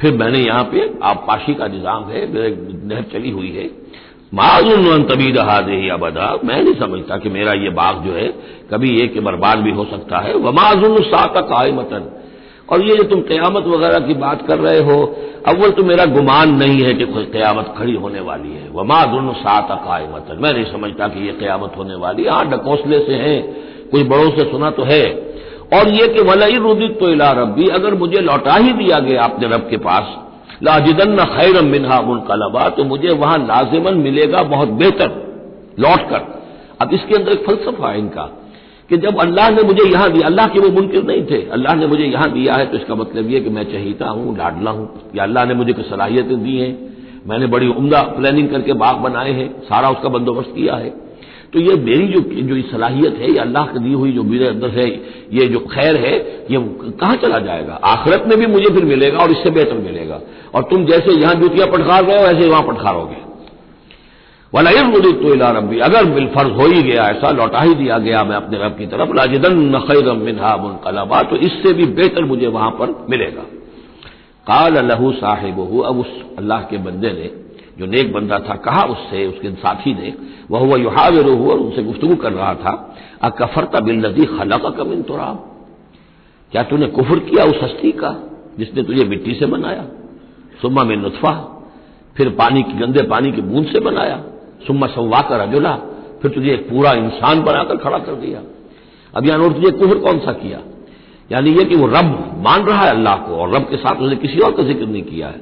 फिर 0.00 0.12
मैंने 0.14 0.38
यहाँ 0.38 0.64
पे, 0.64 0.88
आप 1.02 1.24
पाशी 1.26 1.54
का 1.54 1.66
निज़ाम 1.68 2.04
है 2.04 2.26
नहर 2.88 3.02
चली 3.12 3.30
हुई 3.30 3.50
है। 3.50 3.70
माजुन 4.32 5.02
तबी 5.04 5.32
दहा 5.32 5.60
दे 5.60 5.88
अबदा। 5.90 6.28
मैं 6.44 6.62
नहीं 6.62 6.74
समझता 6.74 7.16
कि 7.16 7.28
मेरा 7.28 7.52
ये 7.54 7.70
बाग 7.72 8.02
जो 8.04 8.12
है, 8.12 8.26
कभी 8.70 8.90
ये 8.90 9.06
कि 9.08 9.20
बर्बाद 9.20 9.58
भी 9.58 9.70
हो 9.70 9.84
सकता 9.84 10.18
है। 10.18 10.34
वह 10.36 10.50
माजुन 10.52 11.00
सातक 11.04 11.52
आय 11.54 11.72
मतन 11.72 12.10
और 12.72 12.82
ये 12.82 12.94
जो 12.96 13.02
तुम 13.04 13.20
क्यामत 13.22 13.66
वगैरह 13.66 14.06
की 14.06 14.14
बात 14.16 14.46
कर 14.46 14.58
रहे 14.58 14.78
हो, 14.80 14.94
अव्वल 15.46 15.70
तो 15.70 15.84
मेरा 15.84 16.04
गुमान 16.08 16.54
नहीं 16.56 16.82
है 16.82 16.92
कि 16.94 17.04
कोई 17.06 17.24
क्यामत 17.32 17.74
खड़ी 17.78 17.94
होने 17.96 18.20
वाली 18.20 18.52
है। 18.52 18.68
वमा 18.74 19.04
दोनों 19.06 19.32
सात 19.40 19.70
अकायमत 19.70 20.36
मैं 20.40 20.52
नहीं 20.52 20.64
समझता 20.64 21.08
कि 21.08 21.26
ये 21.26 21.32
क्यामत 21.38 21.72
होने 21.78 21.94
वाली 21.94 22.26
हाँ 22.26 22.44
डकोसले 22.50 22.98
से 22.98 23.14
है 23.16 23.36
कुछ 23.92 24.06
बड़ों 24.06 24.30
से 24.30 24.50
सुना 24.50 24.70
तो 24.70 24.84
है। 24.84 25.04
और 25.74 25.88
ये 25.88 26.06
कि 26.08 26.22
वलई 26.22 26.56
रुदित 26.58 26.98
तो 27.00 27.08
इला 27.08 27.30
रबी 27.32 27.68
अगर 27.70 27.94
मुझे 27.94 28.20
लौटा 28.20 28.56
ही 28.56 28.72
दिया 28.72 28.98
गया 28.98 29.22
अपने 29.24 29.48
रब 29.48 29.68
के 29.70 29.76
पास 29.76 30.18
लाजिदन 30.62 31.24
खैरम 31.28 31.66
मिनहा 31.66 32.00
मुनकलबा 32.00 32.68
तो 32.68 32.84
मुझे 32.84 33.12
वहाँ 33.14 33.38
लाजिमन 33.38 33.94
मिलेगा 33.98 34.42
बहुत 34.48 34.68
बेहतर 34.80 35.10
लौट 35.80 36.08
कर 36.10 36.26
अब 36.80 36.92
इसके 36.94 37.14
अंदर 37.14 37.32
एक 37.32 37.44
फलसफा 37.46 37.88
है 37.88 37.98
इनका। 37.98 38.28
कि 38.92 38.96
जब 38.98 39.20
अल्लाह 39.20 39.48
ने 39.50 39.62
मुझे 39.62 39.84
यहाँ 39.84 40.10
दिया, 40.12 40.26
अल्लाह 40.26 40.46
के 40.46 40.60
वो 40.60 40.68
मुनकर 40.70 41.02
नहीं 41.02 41.24
थे। 41.26 41.40
अल्लाह 41.50 41.74
ने 41.74 41.86
मुझे 41.86 42.04
यहाँ 42.04 42.30
दिया 42.32 42.54
है 42.54 42.64
तो 42.66 42.76
इसका 42.76 42.94
मतलब 42.94 43.30
यह 43.30 43.40
कि 43.40 43.50
मैं 43.50 43.64
चहीता 43.64 44.08
हूँ, 44.08 44.36
लाडला 44.38 44.70
हूँ। 44.70 44.88
या 45.16 45.22
अल्लाह 45.22 45.44
ने 45.44 45.54
मुझे 45.54 45.72
कुछ 45.72 45.86
सलाहियतें 45.86 46.42
दी 46.42 46.56
हैं। 46.58 46.72
मैंने 47.26 47.46
बड़ी 47.46 47.68
उमदा 47.68 48.02
प्लानिंग 48.02 48.48
करके 48.48 48.72
बाग 48.72 48.96
बनाए 48.96 49.32
हैं, 49.32 49.48
सारा 49.62 49.90
उसका 49.90 50.08
बंदोबस्त 50.08 50.52
किया 50.54 50.74
है। 50.74 50.90
तो 51.52 51.60
ये 51.60 51.74
मेरी 51.74 52.06
जो 52.08 52.20
जो 52.20 52.60
सलाहियत 52.68 53.16
है, 53.18 53.32
या 53.34 53.42
अल्लाह 53.42 53.66
की 53.66 53.78
दी 53.78 53.92
हुई 53.92 54.12
जो 54.12 54.22
मेरे 54.24 54.46
अंदर 54.46 54.68
है, 54.68 54.88
ये 55.32 55.48
जो 55.48 55.58
खैर 55.72 55.96
है, 55.96 56.14
ये 56.50 56.58
कहाँ 57.00 57.16
चला 57.16 57.38
जाएगा? 57.38 57.80
आखिरत 57.84 58.24
में 58.28 58.38
भी 58.38 58.46
मुझे 58.46 58.74
फिर 58.74 58.84
मिलेगा 58.84 59.18
और 59.18 59.30
इससे 59.30 59.50
बेहतर 59.50 59.78
मिलेगा। 59.78 60.20
और 60.54 60.62
तुम 60.62 60.86
जैसे 60.86 61.20
यहाँ 61.20 61.34
जूतियाँ 61.34 61.68
पटखार 61.68 62.04
रहे 62.04 62.18
हो 62.18 62.26
ऐसे 62.26 62.48
वहाँ 62.48 62.62
पटखारोगे 62.62 63.31
वलाइन 64.52 64.86
मुदी 64.86 65.12
तो 65.12 65.34
रबी 65.50 65.78
अगर 65.78 66.04
बिलफर्ज 66.04 66.50
हो 66.52 66.66
ही 66.66 66.82
गया, 66.82 67.04
ऐसा 67.04 67.30
लौटा 67.30 67.60
ही 67.60 67.74
दिया 67.74 67.98
गया 67.98 68.22
मैं 68.24 68.36
अपने 68.36 68.58
रब 68.58 68.76
की 68.78 68.86
तरफ़ 68.86 69.14
लाजिदन 69.16 69.58
नखैरम 69.76 70.18
मिनहा 70.18 70.56
मुनकलबा 70.56 71.22
तो 71.22 71.36
इससे 71.38 71.72
भी 71.72 71.84
बेहतर 71.92 72.24
मुझे 72.24 72.46
वहाँ 72.46 72.70
पर 72.70 73.06
मिलेगा। 73.10 73.42
काल 74.46 74.74
लहू 74.86 75.12
साहिब 75.12 75.60
अब 75.82 75.98
उस 75.98 76.10
अल्लाह 76.38 76.60
के 76.60 76.78
बंदे 76.78 77.12
ने, 77.12 77.30
जो 77.78 77.86
नेक 77.86 78.12
बंदा 78.12 78.38
था, 78.38 78.54
कहा 78.56 78.82
उससे, 78.84 79.26
उसके 79.26 79.50
साथी 79.50 79.94
ने 79.94 80.12
वह 80.50 80.60
हुआ 80.60 80.76
युहाविर 80.76 81.26
और 81.26 81.58
उनसे 81.58 81.82
गुफ्तु 81.82 82.16
कर 82.16 82.32
रहा 82.32 82.54
था, 82.54 82.72
अकफरता 83.22 83.80
बिल्लदी 83.80 84.24
खला 84.24 84.56
का 84.56 84.70
कमिन 84.70 85.02
तुराब। 85.02 85.36
क्या 86.52 86.62
तूने 86.62 86.86
कुफर 86.86 87.18
किया 87.18 87.44
उस 87.44 87.62
हस्ती 87.62 87.92
का, 87.92 88.14
जिसने 88.58 88.82
तुझे 88.82 89.04
मिट्टी 89.04 89.34
से 89.34 89.46
बनाया? 89.46 89.84
सुबह 90.62 90.84
में 90.84 90.96
नुतफा, 90.96 91.32
फिर 92.16 92.28
पानी 92.28 92.62
की, 92.62 92.72
गंदे 92.72 93.02
पानी 93.02 93.32
की 93.32 93.42
बूंद 93.42 93.66
से 93.66 93.80
बनाया? 93.80 94.22
सुम्मा 94.66 94.86
सवा 94.88 95.20
कर 95.22 95.40
अजुला। 95.40 95.74
फिर 96.22 96.30
तुझे 96.30 96.52
एक 96.52 96.68
पूरा 96.68 96.92
इंसान 96.94 97.42
बनाकर 97.42 97.76
खड़ा 97.78 97.98
कर 98.00 98.14
दिया। 98.16 98.40
अब 99.14 99.26
यहाँ 99.26 99.38
और 99.38 99.52
तुझे 99.52 99.70
कुफर 99.72 99.98
कौन 100.00 100.18
सा 100.20 100.32
किया? 100.34 100.58
यानी 101.30 101.50
यह 101.50 101.64
कि 101.64 101.76
वो 101.76 101.86
रब 101.88 102.08
मान 102.44 102.64
रहा 102.64 102.84
है 102.84 102.90
अल्लाह 102.90 103.16
को 103.18 103.36
और 103.36 103.54
रब 103.54 103.68
के 103.70 103.76
साथ 103.78 104.02
उसने 104.02 104.16
किसी 104.18 104.38
और 104.40 104.52
का 104.52 104.62
ज़िक्र 104.64 104.86
नहीं 104.86 105.02
किया 105.04 105.28
है। 105.28 105.40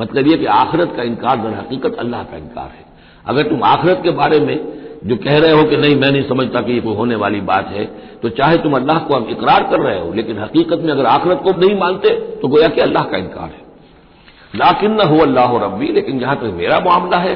मतलब 0.00 0.26
यह 0.26 0.36
कि 0.36 0.46
आखिरत 0.52 0.92
का 0.96 1.02
इनकार 1.04 1.36
दर 1.38 1.54
हकीकत 1.54 1.96
अल्लाह 1.98 2.22
का 2.22 2.36
इनकार 2.36 2.68
है। 2.68 2.84
अगर 3.24 3.48
तुम 3.48 3.62
आखिरत 3.64 4.00
के 4.04 4.10
बारे 4.12 4.40
में 4.40 4.56
जो 5.06 5.16
कह 5.16 5.38
रहे 5.38 5.52
हो 5.52 5.62
कि 5.64 5.76
नहीं, 5.76 5.94
मैं 5.96 6.10
नहीं 6.10 6.22
समझता 6.24 6.60
कि 6.60 6.72
ये 6.72 6.80
कोई 6.80 6.94
होने 6.94 7.14
वाली 7.16 7.40
बात 7.42 7.68
है 7.68 7.84
तो 8.22 8.28
चाहे 8.30 8.58
तुम 8.58 8.74
अल्लाह 8.74 8.98
को 8.98 9.14
अब 9.14 9.28
इकरार 9.30 9.62
कर 9.70 9.80
रहे 9.80 9.98
हो, 10.00 10.12
लेकिन 10.14 10.38
हकीकत 10.38 10.80
में 10.80 10.92
अगर 10.92 11.06
आखिरत 11.06 11.40
को 11.44 11.50
नहीं 11.58 11.78
मानते 11.78 12.10
तो 12.42 12.48
गोया 12.48 12.68
कि 12.68 12.80
अल्लाह 12.80 13.04
का 13.04 13.18
इनकार 13.18 13.48
है। 13.48 13.60
लाकिन 14.54 14.92
न 14.92 15.06
हो 15.08 15.18
अल्लाह 15.20 15.56
रब्बी, 15.64 15.88
लेकिन 15.88 16.18
जहाँ 16.18 16.36
तक 16.36 16.54
मेरा 16.56 16.78
मामला 16.80 17.18
है 17.18 17.34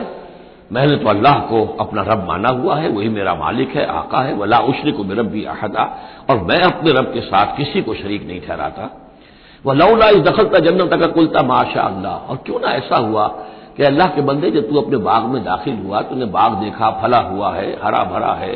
मैंने 0.72 0.96
तो 0.96 1.08
अल्लाह 1.08 1.38
को 1.40 1.64
अपना 1.80 2.02
रब 2.02 2.24
माना 2.28 2.48
हुआ 2.48 2.76
है, 2.76 2.88
वही 2.88 3.08
मेरा 3.08 3.34
मालिक 3.34 3.76
है, 3.76 3.86
आका 3.86 4.20
है, 4.20 4.32
वला 4.34 4.58
उशरी 4.60 4.92
को 4.92 5.02
रबी 5.12 5.44
अहदा। 5.44 5.84
और 6.30 6.40
मैं 6.42 6.60
अपने 6.62 6.92
रब 6.92 7.12
के 7.14 7.20
साथ 7.20 7.56
किसी 7.56 7.82
को 7.82 7.94
शरीक 7.94 8.26
नहीं 8.26 8.40
ठहराता। 8.40 8.90
वह 9.64 9.74
लौला 9.74 10.08
इस 10.08 10.22
दखल 10.22 10.48
का 10.48 10.58
जन्नत 10.58 10.94
का 11.00 11.06
कुलता 11.06 11.42
माशा 11.42 11.82
अल्लाह 11.82 12.30
और 12.30 12.36
क्यों 12.36 12.60
ना 12.60 12.72
ऐसा 12.72 12.96
हुआ 12.98 13.26
कि 13.76 13.82
अल्लाह 13.82 14.08
के 14.08 14.20
बंदे 14.22 14.50
जब 14.50 14.68
तू 14.68 14.80
अपने 14.80 14.96
बाग 14.98 15.24
में 15.24 15.42
दाखिल 15.44 15.76
हुआ, 15.84 16.00
तूने 16.02 16.26
बाग 16.26 16.52
देखा, 16.54 16.90
फला 17.02 17.18
हुआ 17.20 17.54
है, 17.54 17.68
हरा 17.82 18.02
भरा 18.04 18.32
है, 18.34 18.54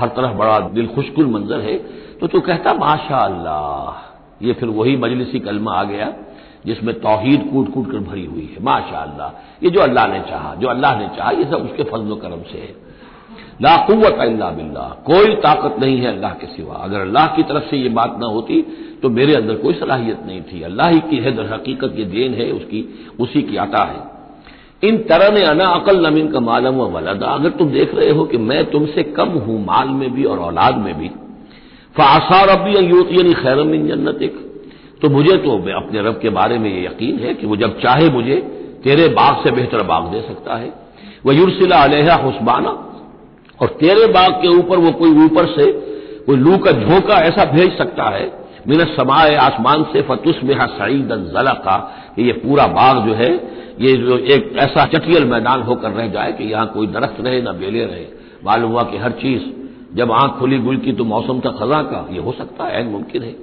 हर 0.00 0.08
तरफ़ 0.08 0.36
बड़ा 0.36 0.58
दिल 0.70 0.86
खुशकुल 0.86 1.26
मंजर 1.26 1.60
है 1.60 1.76
तो 2.20 2.26
तू 2.26 2.40
कहता 2.40 2.74
माशा 2.74 3.18
अल्लाह 3.18 4.46
ये 4.46 4.52
फिर 4.52 4.68
वही 4.70 4.96
मजलिसी 4.96 5.38
कलमा 5.38 5.72
आ 5.72 5.82
गया। 5.84 6.06
जिसमें 6.66 6.94
तोहीद 7.00 7.48
कूट 7.52 7.72
कूट 7.74 7.90
कर 7.92 7.98
भरी 8.00 8.24
हुई 8.24 8.48
है। 8.54 8.62
माशा 8.64 9.32
ये 9.62 9.70
जो 9.70 9.80
अल्लाह 9.80 10.06
ने 10.06 10.20
चाहा, 10.20 10.54
जो 10.54 10.68
अल्लाह 10.68 10.98
ने 10.98 11.08
चाहा, 11.16 11.30
ये 11.30 11.44
सब 11.44 11.64
उसके 11.64 11.82
फजल 11.82 12.14
करम 12.14 12.42
से 12.52 12.58
है। 12.58 12.74
लाकुवत 13.62 14.16
अल्लाह 14.20 14.50
बिल्ला 14.50 14.84
कोई 15.06 15.34
ताकत 15.36 15.76
नहीं 15.80 15.98
है 15.98 16.06
अल्लाह 16.06 16.32
के 16.34 16.46
सिवा। 16.46 16.74
अगर 16.74 17.00
अल्लाह 17.00 17.26
की 17.26 17.42
तरफ़ 17.42 17.64
से 17.70 17.76
ये 17.76 17.88
बात 17.90 18.16
ना 18.20 18.26
होती 18.26 18.62
तो 19.02 19.08
मेरे 19.10 19.34
अंदर 19.34 19.54
कोई 19.54 19.74
सलाहियत 19.74 20.20
नहीं 20.26 20.42
थी। 20.42 20.62
अल्लाह 20.62 20.88
ही 20.88 21.00
की 21.00 21.16
है, 21.16 21.30
दर 21.36 21.52
हकीकत 21.52 21.94
ये 21.96 22.04
देन 22.04 22.34
है, 22.34 22.50
उसकी, 22.50 22.80
उसी 23.20 23.42
की 23.42 23.56
आता 23.56 23.82
है। 23.84 24.00
इन 24.82 24.98
तरह 24.98 25.30
ने 25.30 25.42
अना 25.44 25.64
अकल 25.70 26.06
नमीन 26.06 26.30
का 26.32 26.40
मालम 26.40 26.74
व 26.74 26.86
वलदा। 26.88 27.26
अगर 27.26 27.50
तुम 27.50 27.70
देख 27.70 27.94
रहे 27.94 28.10
हो 28.10 28.24
कि 28.24 28.38
मैं 28.38 28.64
तुमसे 28.70 29.02
कम 29.02 29.28
हूँ, 29.38 29.64
माल 29.64 29.88
में 29.88 30.12
भी 30.14 30.24
और 30.24 30.38
औलाद 30.38 30.76
में 30.76 30.94
भी 30.98 31.08
फासार 31.96 32.48
रबी 32.48 32.78
यूतियनी 32.88 33.34
खैरम 33.34 33.74
इन 33.74 33.86
जन्नत 33.88 34.22
एक 34.22 34.36
तो 35.02 35.08
मुझे 35.10 35.36
तो 35.36 35.56
अपने 35.76 36.02
रब 36.02 36.18
के 36.22 36.30
बारे 36.30 36.58
में 36.58 36.70
ये 36.70 36.84
यकीन 36.86 37.18
है 37.18 37.34
कि 37.34 37.46
वो 37.46 37.56
जब 37.56 37.80
चाहे 37.80 38.08
मुझे, 38.10 38.34
तेरे 38.84 39.08
बाग 39.08 39.44
से 39.44 39.50
बेहतर 39.50 39.82
बाग 39.82 40.04
दे 40.04 40.20
सकता 40.20 40.56
है। 40.56 40.72
वह 41.26 41.34
युरसिला 41.34 41.76
अलहा 41.76 42.14
हुसबाना, 42.14 42.70
और 43.58 43.68
तेरे 43.80 44.06
बाग 44.06 44.32
के 44.32 44.48
ऊपर 44.48 44.78
वो 44.78 44.92
कोई 44.92 45.10
ऊपर 45.24 45.46
से 45.46 45.70
कोई 46.26 46.36
लू 46.36 46.56
का 46.58 46.72
झोंका 46.72 47.14
ऐसा 47.20 47.44
भेज 47.44 47.76
सकता 47.78 48.04
है 48.04 48.30
मेरे 48.68 48.84
समाए 48.84 49.34
आसमान 49.34 49.82
से, 49.82 50.02
फतुस 50.02 50.40
में 50.44 50.54
सईद 50.54 51.08
जला 51.34 51.52
का 51.52 51.76
कि 52.16 52.22
ये 52.22 52.32
पूरा 52.32 52.66
बाग 52.66 53.06
जो 53.06 53.14
है, 53.14 53.30
ये 53.80 53.96
जो 53.96 54.18
एक 54.18 54.52
ऐसा 54.56 54.84
चटियल 54.86 55.24
मैदान 55.24 55.62
होकर 55.62 55.90
रह 55.90 56.08
जाए 56.08 56.32
कि 56.32 56.44
यहाँ 56.44 56.66
कोई 56.66 56.86
दरख्त 56.86 57.20
रहे 57.20 57.40
ना 57.42 57.52
बेले 57.52 57.84
रहे। 57.84 58.04
मालूम 58.44 58.70
हुआ 58.70 58.82
कि 58.82 58.98
हर 58.98 59.10
चीज़, 59.12 59.42
जब 59.96 60.12
आँख 60.12 60.38
खुली 60.38 60.58
गुल 60.58 60.76
की 60.76 60.92
तो 60.92 61.04
मौसम 61.04 61.40
था 61.40 61.50
खजा 61.50 61.82
का 61.82 62.06
ये 62.12 62.20
हो 62.20 62.32
सकता 62.32 62.64
है, 62.64 62.84
मुमकिन 62.90 63.22
है। 63.22 63.34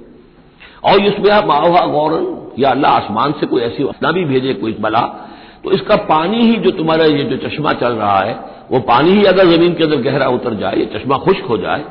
और 0.82 1.00
इसमें 1.02 1.46
माओहा 1.46 1.84
गौरन 1.88 2.26
या 2.58 2.70
अल्लाह 2.70 2.92
आसमान 2.92 3.32
से 3.40 3.46
कोई 3.46 3.60
ऐसी 3.62 3.88
अपना 3.88 4.10
भी 4.12 4.24
भेजे, 4.26 4.54
कोई 4.54 4.76
बला। 4.80 5.00
तो 5.64 5.72
इसका 5.72 5.96
पानी 6.06 6.38
ही 6.40 6.56
जो 6.58 6.70
तुम्हारा 6.72 7.04
ये 7.06 7.22
जो 7.24 7.36
चश्मा 7.38 7.72
चल 7.74 7.92
रहा 7.94 8.20
है, 8.20 8.34
वो 8.70 8.78
पानी 8.86 9.10
ही 9.10 9.24
अगर 9.26 9.46
ज़मीन 9.46 9.74
के 9.74 9.84
अंदर 9.84 10.00
गहरा 10.02 10.28
उतर 10.30 10.54
जाए, 10.54 10.76
ये 10.76 10.86
चश्मा 10.94 11.16
खुश्क 11.18 11.44
हो 11.44 11.56
जाए, 11.58 11.84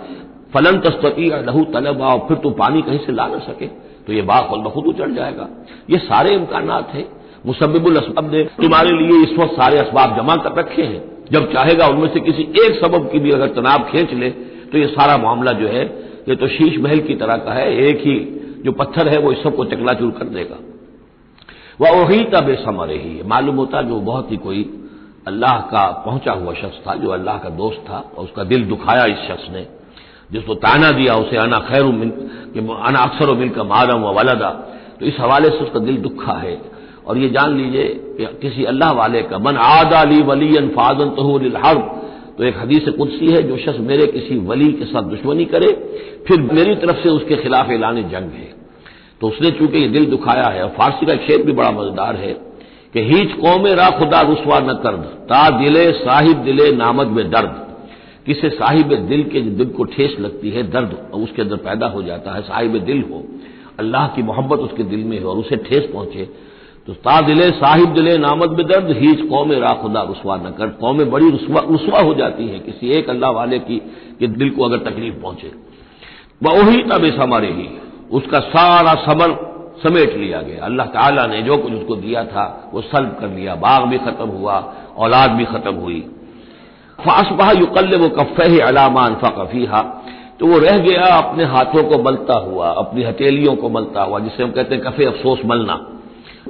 फलन 0.53 0.79
तस्तती 0.81 1.29
लहू 1.41 1.63
तलब, 1.73 2.01
और 2.01 2.25
फिर 2.27 2.37
तो 2.37 2.49
पानी 2.57 2.81
कहीं 2.81 2.99
से 2.99 3.11
ला 3.13 3.27
न 3.27 3.39
सके 3.41 3.67
तो 4.07 4.13
ये 4.13 4.21
बाग 4.23 4.45
खुद 4.45 4.59
बखुद 4.61 4.85
उचड़ 4.87 5.09
जाएगा। 5.11 5.47
ये 5.89 5.97
सारे 5.99 6.33
इम्कान 6.33 6.69
हैं। 6.93 7.05
मुसबिबुल 7.45 7.97
असबाब 7.97 8.31
ने 8.31 8.43
तुम्हारे 8.55 8.91
लिए 8.93 9.23
इस 9.23 9.37
वक्त 9.37 9.53
सारे 9.53 9.79
इसबाब 9.79 10.15
जमा 10.15 10.35
कर 10.37 10.53
रखे 10.53 10.83
हैं। 10.83 11.01
जब 11.31 11.51
चाहेगा 11.53 11.87
उनमें 11.87 12.07
से 12.13 12.19
किसी 12.21 12.43
एक 12.61 12.79
सबब 12.79 13.09
की 13.11 13.19
भी 13.19 13.31
अगर 13.31 13.47
तनाव 13.53 13.83
खींच 13.91 14.13
ले 14.13 14.29
तो 14.71 14.77
ये 14.77 14.87
सारा 14.89 15.17
मामला 15.19 15.51
जो 15.53 15.67
है, 15.67 15.83
ये 16.29 16.35
तो 16.35 16.47
शीश 16.49 16.77
महल 16.79 16.99
की 17.01 17.15
तरह 17.15 17.37
का 17.37 17.53
है, 17.53 17.67
एक 17.79 17.99
ही 17.99 18.15
जो 18.65 18.71
पत्थर 18.71 19.07
है, 19.07 19.17
वो 19.17 19.31
इस 19.31 19.43
सबको 19.43 19.65
चकलाचूर 19.65 20.11
कर 20.11 20.25
देगा। 20.25 20.57
वह 21.81 22.03
वही 22.03 22.19
तब 22.19 22.55
समर 22.55 22.91
ही। 22.91 23.21
मालूम 23.25 23.55
होता 23.55 23.81
जो 23.81 23.99
बहुत 23.99 24.31
ही 24.31 24.37
कोई 24.37 24.87
अल्लाह 25.27 25.59
का 25.59 26.03
पहुँचा 26.05 26.31
हुआ 26.31 26.53
शख्स 26.53 26.79
था, 26.87 26.95
जो 26.95 27.09
अल्लाह 27.09 27.37
का 27.37 27.49
दोस्त 27.49 27.85
था, 27.89 28.11
और 28.17 28.23
उसका 28.23 28.43
दिल 28.43 28.65
दुखाया 28.65 29.05
इस 29.05 29.17
शख्स 29.17 29.49
ने, 29.51 29.67
जिसको 30.31 30.55
ताना 30.55 30.91
दिया, 30.91 31.15
उसे 31.15 31.37
अना 31.37 31.59
खैर 31.59 31.83
अना 32.87 32.99
अक्सर 32.99 33.33
मिल 33.33 33.49
का 33.49 33.63
मालम 33.63 34.01
व 34.01 34.13
वलदा। 34.13 34.49
तो 34.99 35.05
इस 35.05 35.17
हवाले 35.19 35.49
से 35.49 35.57
उसका 35.57 35.79
दिल 35.79 35.97
दुखा 35.97 36.33
है। 36.33 36.61
और 37.07 37.17
ये 37.17 37.29
जान 37.29 37.57
लीजिए 37.57 37.83
कि 38.17 38.25
किसी 38.41 38.63
अल्लाह 38.63 38.91
वाले 38.91 39.21
का, 39.21 39.37
मन 39.37 39.55
आदा 39.55 40.01
अली 40.01 40.21
वली 40.21 40.67
फाजन 40.67 41.09
तो 41.09 41.37
हर्ब 41.37 41.98
तो 42.39 42.45
एक 42.45 42.57
हदीस 42.57 42.89
कुदसी 42.89 43.27
है, 43.27 43.43
जो 43.43 43.57
शख्स 43.57 43.79
मेरे 43.79 44.07
किसी 44.07 44.37
वली 44.37 44.71
के 44.73 44.85
साथ 44.85 45.03
दुश्मनी 45.03 45.45
करे, 45.45 45.67
फिर 46.27 46.39
मेरी 46.39 46.75
तरफ़ 46.75 47.03
से 47.03 47.09
उसके 47.09 47.35
खिलाफ 47.35 47.69
ऐलान 47.69 47.95
जंग 47.95 48.31
है। 48.31 48.53
तो 49.21 49.27
उसने 49.27 49.51
चूँकि 49.51 49.77
ये 49.77 49.87
दिल 49.87 50.05
दुखाया 50.05 50.47
है, 50.49 50.63
और 50.63 50.69
फारसी 50.69 51.05
का 51.05 51.15
शेर 51.15 51.43
भी 51.43 51.51
बड़ा 51.51 51.71
मज़ेदार 51.71 52.15
है 52.15 52.33
कि, 52.93 52.99
हीच 52.99 53.31
कौम 53.31 53.67
रा 53.67 53.89
खुदा 53.89 54.21
रुसवा 54.21 54.59
न 54.59 54.73
कर्द, 54.73 54.99
ता 54.99 55.49
दिले 55.59 55.91
साहिब 55.91 56.37
दिले 56.37 56.71
नामद 56.71 57.07
में 57.07 57.29
दर्द। 57.31 57.67
किसे 58.25 58.49
साहिब 58.49 58.93
दिल 58.93 59.23
के 59.23 59.41
दिल 59.41 59.67
को 59.67 59.83
ठेस 59.83 60.15
लगती 60.19 60.49
है, 60.49 60.71
दर्द 60.71 61.11
उसके 61.13 61.41
अंदर 61.41 61.55
पैदा 61.55 61.87
हो 61.87 62.03
जाता 62.03 62.31
है, 62.31 62.41
साहिब 62.41 62.77
दिल 62.77 63.01
हो। 63.01 63.23
अल्लाह 63.79 64.07
की 64.07 64.23
मोहब्बत 64.23 64.59
उसके 64.59 64.83
दिल 64.83 65.03
में 65.03 65.21
हो, 65.21 65.29
और 65.29 65.37
उसे 65.37 65.55
ठेस 65.55 65.89
पहुँचे। 65.93 66.48
तो 66.89 66.95
ता 66.95 67.21
दिले, 67.21 67.51
साहिब 67.51 67.93
दिले 67.93 68.17
नामद 68.17 68.49
में 68.49 68.67
दर्द, 68.67 68.97
हीच 68.97 69.29
कौम 69.29 69.51
रा 69.51 69.73
खुदा 69.73 70.03
रुसवा 70.03 70.35
न 70.37 70.39
कर। 70.39 70.67
कौमें 70.67 71.11
बड़ी 71.11 71.29
रुसवा 71.29 72.01
हो 72.01 72.13
जाती 72.13 72.47
है 72.47 72.59
किसी 72.59 72.89
एक 72.89 73.09
अल्लाह 73.09 73.31
वाले 73.31 73.59
की, 73.59 73.77
कि 74.19 74.27
दिल 74.27 74.49
को 74.49 74.63
अगर 74.63 74.77
तकलीफ़ 74.77 75.15
पहुँचे। 75.15 75.51
वह 76.43 76.75
तब 76.89 77.05
इस 77.05 77.13
हमारे 77.13 77.47
ही। 77.47 77.67
उसका 78.11 78.39
सारा 78.39 78.93
समर 78.93 79.35
समेट 79.83 80.17
लिया 80.17 80.41
गया। 80.41 80.65
अल्लाह 80.65 80.85
ताला 80.85 81.25
ने 81.25 81.41
जो 81.41 81.57
कुछ 81.57 81.73
उसको 81.73 81.95
दिया 81.95 82.23
था, 82.23 82.71
वो 82.73 82.81
सल्ब 82.81 83.17
कर 83.19 83.27
लिया। 83.27 83.55
बाग 83.55 83.85
भी 83.85 83.97
खत्म 83.97 84.27
हुआ, 84.27 84.73
औलाद 84.97 85.31
भी 85.31 85.45
खत्म 85.45 85.73
हुई। 85.75 85.99
फासबाह 86.99 87.51
युकल 87.51 87.97
वो 87.97 88.09
कफ़े 88.09 88.59
अलामान 88.59 89.15
फ़ीहा। 89.15 89.81
तो 90.39 90.47
वो 90.47 90.59
रह 90.59 90.77
गया, 90.77 91.05
अपने 91.05 91.43
हाथों 91.43 91.83
को 91.83 92.03
मलता 92.03 92.33
हुआ, 92.33 92.69
अपनी 92.69 93.03
हथेलियों 93.03 93.55
को 93.55 93.69
मलता 93.69 94.03
हुआ, 94.03 94.19
जिसे 94.19 94.43
हम 94.43 94.51
कहते 94.51 94.75
हैं 94.75 94.83
कफे 94.83 95.05
अफसोस 95.05 95.39
मलना। 95.45 95.87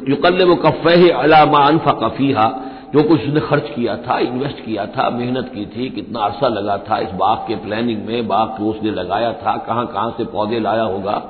युकल 0.07 0.45
वो 0.45 0.55
कफ़े 0.55 1.09
अलामा 1.09 1.57
अनफा 1.57 1.91
कफीहा 1.91 2.61
जो 2.93 3.03
कुछ 3.03 3.21
उसने 3.21 3.39
खर्च 3.39 3.71
किया 3.75 3.95
था 3.95 4.19
इन्वेस्ट 4.19 4.65
किया 4.65 4.85
था, 4.85 5.09
मेहनत 5.09 5.51
की 5.55 5.65
थी, 5.65 5.89
कितना 5.89 6.19
अरसा 6.19 6.47
लगा 6.47 6.77
था, 6.77 6.97
इस 6.97 7.09
बाग 7.09 7.37
के 7.37 7.55
प्लानिंग 7.55 8.05
में, 8.05 8.27
बाग 8.27 8.47
को 8.47 8.71
उसने 8.71 8.91
लगाया 8.91 9.33
था, 9.33 9.57
कहाँ 9.57 9.87
कहाँ 9.87 10.15
से 10.17 10.25
पौधे 10.25 10.59
लाया 10.59 10.83
होगा। 10.83 11.23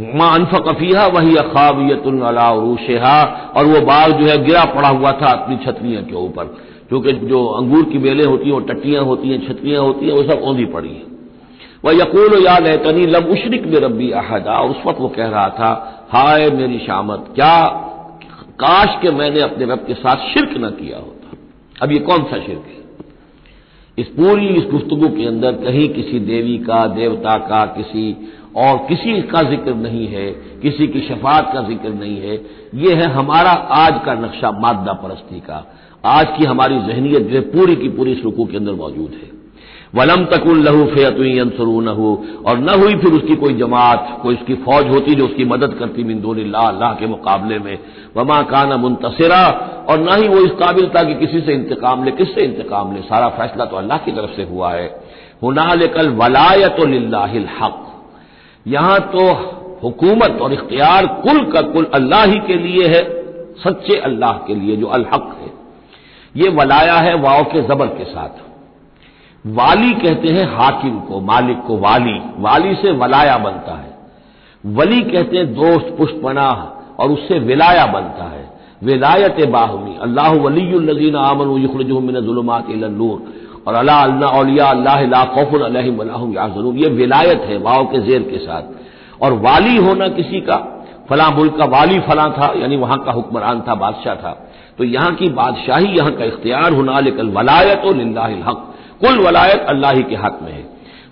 माँ 0.00 0.34
अनफा 0.34 0.58
कफीहा 0.58 1.06
वही 1.06 1.36
अखाबियतुल्लाशेहा 1.36 3.52
और 3.56 3.66
वो 3.66 3.80
बाग 3.80 4.12
जो 4.12 4.26
है, 4.26 4.44
गिरा 4.44 4.64
पड़ा 4.64 4.88
हुआ 4.88 5.12
था 5.12 5.30
अपनी 5.30 5.56
छतरियों 5.56 6.02
के 6.02 6.14
ऊपर। 6.14 6.56
क्योंकि 6.88 7.12
जो 7.12 7.46
अंगूर 7.46 7.84
की 7.84 7.98
बेलें 7.98 8.24
होती 8.24 8.44
हैं, 8.44 8.52
वो 8.52 8.60
टट्टियाँ 8.60 9.04
होती 9.04 9.28
हैं, 9.28 9.48
छतरियाँ 9.48 9.82
होती 9.82 10.06
हैं, 10.06 10.12
वो 10.12 10.22
सब 10.22 10.42
औंधी 10.42 10.64
पड़ी 10.64 10.88
हैं। 10.88 11.06
वह 11.84 11.96
यकूल 11.96 12.46
या 12.46 12.58
लहतनी 12.58 13.06
लब 13.06 13.26
उशरिक 13.26 13.66
में 13.66 13.80
रबी 13.80 14.10
अहदा। 14.10 14.60
उस 14.60 14.76
वक्त 14.86 15.00
वो 15.00 15.08
कह 15.08 15.28
रहा 15.28 15.48
था 15.48 15.95
हाय 16.12 16.50
मेरी 16.50 16.78
शामत, 16.78 17.24
क्या 17.34 17.66
काश 18.60 18.98
के 19.02 19.10
मैंने 19.10 19.40
अपने 19.40 19.64
रब 19.64 19.78
के 19.78 19.94
साथ 19.94 20.16
शिरक 20.16 20.50
न 20.58 20.70
किया 20.70 20.98
होता। 20.98 21.36
अब 21.82 21.92
ये 21.92 21.98
कौन 21.98 22.22
सा 22.22 22.38
शिरक 22.38 22.64
है? 22.66 22.84
इस 23.98 24.06
पूरी 24.06 24.46
इस 24.46 24.64
गुफ्तगु 24.70 25.08
के 25.08 25.26
अंदर 25.26 25.52
कहीं 25.52 25.88
किसी 25.88 26.20
देवी 26.20 26.58
का, 26.58 26.86
देवता 26.86 27.36
का, 27.38 27.64
किसी 27.66 28.30
और 28.56 28.76
किसी 28.76 29.22
का 29.22 29.42
ज़िक्र 29.42 29.74
नहीं 29.74 30.06
है, 30.06 30.30
किसी 30.62 30.86
की 30.86 31.00
शफात 31.00 31.52
का 31.52 31.62
ज़िक्र 31.68 31.88
नहीं 31.88 32.20
है। 32.20 32.36
ये 32.74 32.94
है 32.94 33.10
हमारा 33.10 33.50
आज 33.50 34.00
का 34.06 34.14
नक्शा 34.14 34.50
मादा 34.50 34.92
परस्ती 34.92 35.40
का। 35.40 35.66
आज 36.04 36.26
की 36.38 36.44
हमारी 36.44 36.78
जहनीत 36.78 37.18
जो 37.18 37.34
है 37.34 37.40
पूरी 37.40 37.76
की 37.76 37.88
पूरी 37.88 38.12
इस 38.12 38.24
रुकू 38.24 38.44
के 38.44 38.56
अंदर 38.56 38.72
मौजूद 38.72 39.10
है। 39.10 39.35
वलम 39.96 40.24
तकुल 40.24 40.62
लहू 40.62 40.84
फेतुसरू 40.84 41.80
न 41.80 41.88
हो 41.88 42.24
और 42.46 42.58
न 42.58 42.68
हुई 42.68 42.94
फिर 42.94 43.12
उसकी 43.12 43.36
कोई 43.36 43.54
जमात, 43.54 44.18
कोई 44.22 44.34
उसकी 44.34 44.54
फौज 44.54 44.86
होती 44.86 45.14
जो 45.14 45.24
उसकी 45.24 45.44
मदद 45.44 45.74
करती 45.74 46.04
मिंदोन 46.04 46.38
अल्लाह 46.38 46.94
के 46.94 47.06
मुकाबले 47.06 47.58
में। 47.58 47.78
वमा 48.16 48.42
काना 48.42 48.76
मुंतसरा। 48.76 49.72
और 49.90 49.98
न 49.98 50.22
ही 50.22 50.28
वो 50.28 50.38
इस 50.38 50.50
काबिल 50.50 50.88
था 50.88 51.02
कि 51.02 51.14
किसी 51.14 51.40
से 51.40 51.52
इंतकाम 51.52 52.04
ले, 52.04 52.10
किससे 52.10 52.40
इंतकाम 52.40 52.94
ले। 52.94 53.00
सारा 53.00 53.28
फैसला 53.28 53.64
तो 53.64 53.76
अल्लाह 53.76 53.98
की 53.98 54.12
तरफ़ 54.12 54.30
से 54.30 54.42
हुआ 54.42 54.72
है। 54.72 55.00
हुनाल 55.42 55.86
कल 55.86 56.08
वलायत 56.08 56.76
हक। 57.62 57.82
यहाँ 58.66 59.00
तो 59.00 59.32
हुकूमत 59.82 60.38
और 60.42 60.52
इख्तियार 60.52 61.06
कुल 61.06 61.52
का 61.52 61.60
कुल 61.62 61.90
अल्लाह 61.94 62.24
ही 62.24 62.38
के 62.38 62.54
लिए 62.54 62.86
है, 62.88 63.02
सच्चे 63.58 63.96
अल्लाह 63.96 64.32
के 64.32 64.54
लिए 64.54 64.76
जो 64.76 64.86
अलहक 64.86 65.36
है। 65.40 65.50
ये 66.42 66.48
वलाया 66.50 66.94
है 66.94 67.14
वाव 67.14 67.42
के 67.42 67.60
जबर 67.60 67.86
के 67.86 68.04
साथ। 68.04 68.55
वाली 69.46 69.90
कहते 69.92 70.28
हैं 70.28 70.56
हाकिम 70.56 70.98
को, 71.00 71.20
मालिक 71.20 71.62
को 71.66 71.78
वाली। 71.78 72.20
वाली 72.38 72.74
से 72.74 72.92
वलाया 72.92 73.38
बनता 73.38 73.74
है। 73.74 73.98
वली 74.64 75.00
कहते 75.02 75.36
हैं 75.36 75.54
दोस्त, 75.54 75.94
पुष्पनाह, 75.98 76.56
और 77.02 77.10
उससे 77.10 77.38
विलाया 77.38 77.86
बनता 77.86 78.24
है। 78.24 78.50
विलायत 78.82 79.48
बाहमी 79.48 79.96
अल्लाह 80.02 80.32
वलीजीन 80.32 81.16
आमन 81.16 81.62
युखरजुमिनजुलमात 81.62 82.66
और 83.66 83.74
अल्लाह 83.74 84.04
अल्लाह 84.04 85.00
अल्लाह 85.00 85.24
खौफुल 85.24 85.62
ये 86.76 86.88
विलायत 86.88 87.40
है 87.40 87.58
वाव 87.58 87.84
के 87.84 87.98
जेर 87.98 88.22
के 88.22 88.38
साथ। 88.38 88.62
और 89.22 89.32
वाली 89.32 89.76
होना 89.76 90.08
किसी 90.08 90.40
का, 90.40 90.56
फला 91.08 91.30
मुल्क 91.30 91.56
का 91.56 91.64
वाली 91.64 91.98
फला 91.98 92.28
था, 92.28 92.52
यानी 92.56 92.76
वहाँ 92.76 92.98
का 92.98 93.12
हुक्मरान 93.12 93.60
था, 93.60 93.74
बादशाह 93.74 94.14
था। 94.14 94.48
तो 94.78 94.84
यहाँ 94.84 95.14
की 95.14 95.28
बादशाही, 95.28 95.86
यहाँ 95.86 96.10
का 96.10 96.24
इख्तियार 96.24 96.72
होना 96.72 97.00
लेकिन 97.00 97.28
वलायत 97.28 97.78
और 97.78 97.96
हक। 98.48 98.72
कुल 99.00 99.18
वलायत 99.18 99.66
अल्लाह 99.68 99.92
ही 99.92 100.02
के 100.02 100.16
हक 100.16 100.38
में 100.42 100.52
है। 100.52 100.64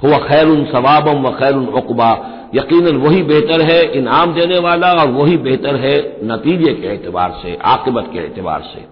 हुआ 0.04 0.18
खैर 0.18 0.46
उन 0.46 0.64
सवाबम 0.64 1.22
व 1.22 1.30
खैर 1.30 1.54
उन 1.54 1.66
उकबा। 1.66 2.30
यकीन 2.54 2.96
वही 2.96 3.22
बेहतर 3.22 3.62
है 3.62 3.92
इनाम 3.92 4.34
देने 4.34 4.58
वाला 4.58 4.92
और 4.92 5.08
वही 5.08 5.36
बेहतर 5.36 5.76
है 5.76 6.18
नतीजे 6.24 6.74
के 6.74 6.86
एतबार 6.86 7.30
से, 7.42 7.58
आकबत 7.64 8.10
के 8.12 8.18
एतबार 8.18 8.60
से। 8.60 8.86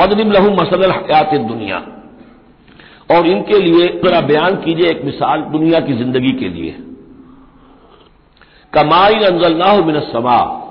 वदनिम 0.00 0.32
लहू 0.32 0.50
मसल 0.50 0.90
हयात 0.90 1.34
दुनिया। 1.34 1.76
और 3.10 3.26
इनके 3.26 3.58
लिए 3.58 4.00
जरा 4.04 4.20
बयान 4.20 4.56
कीजिए 4.56 4.90
एक 4.90 5.04
मिसाल 5.04 5.40
दुनिया 5.40 5.80
की 5.80 5.92
ज़िंदगी 5.92 6.32
के 6.32 6.48
लिए। 6.48 6.70
कमाई 8.72 9.14
अंजल्लाह 9.14 9.84
मिन 9.84 10.00
समा। 10.00 10.62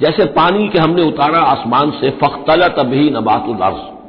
जैसे 0.00 0.24
पानी 0.24 0.68
के 0.68 0.78
हमने 0.78 1.02
उतारा 1.02 1.38
आसमान 1.38 1.90
से 1.90 2.10
फख्तला 2.10 2.68
तभी 2.68 3.10
नबातुल 3.10 3.56
अर्ज़। 3.56 4.01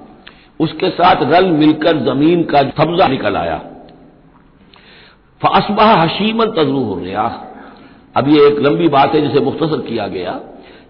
उसके 0.59 0.89
साथ 0.91 1.23
रल 1.31 1.51
मिलकर 1.53 1.97
ज़मीन 2.05 2.43
का 2.45 2.61
सब्जा 2.73 3.07
निकल 3.07 3.35
आया। 3.37 3.57
फासबा 5.41 5.85
हशीमन 5.93 6.51
तजरू 6.53 6.83
हो 6.83 6.95
गया 6.95 7.23
अब 8.15 8.27
ये 8.29 8.45
एक 8.47 8.59
लंबी 8.59 8.87
बात 8.89 9.15
है 9.15 9.21
जिसे 9.21 9.39
मुख्तसर 9.41 9.79
किया 9.81 10.07
गया 10.07 10.31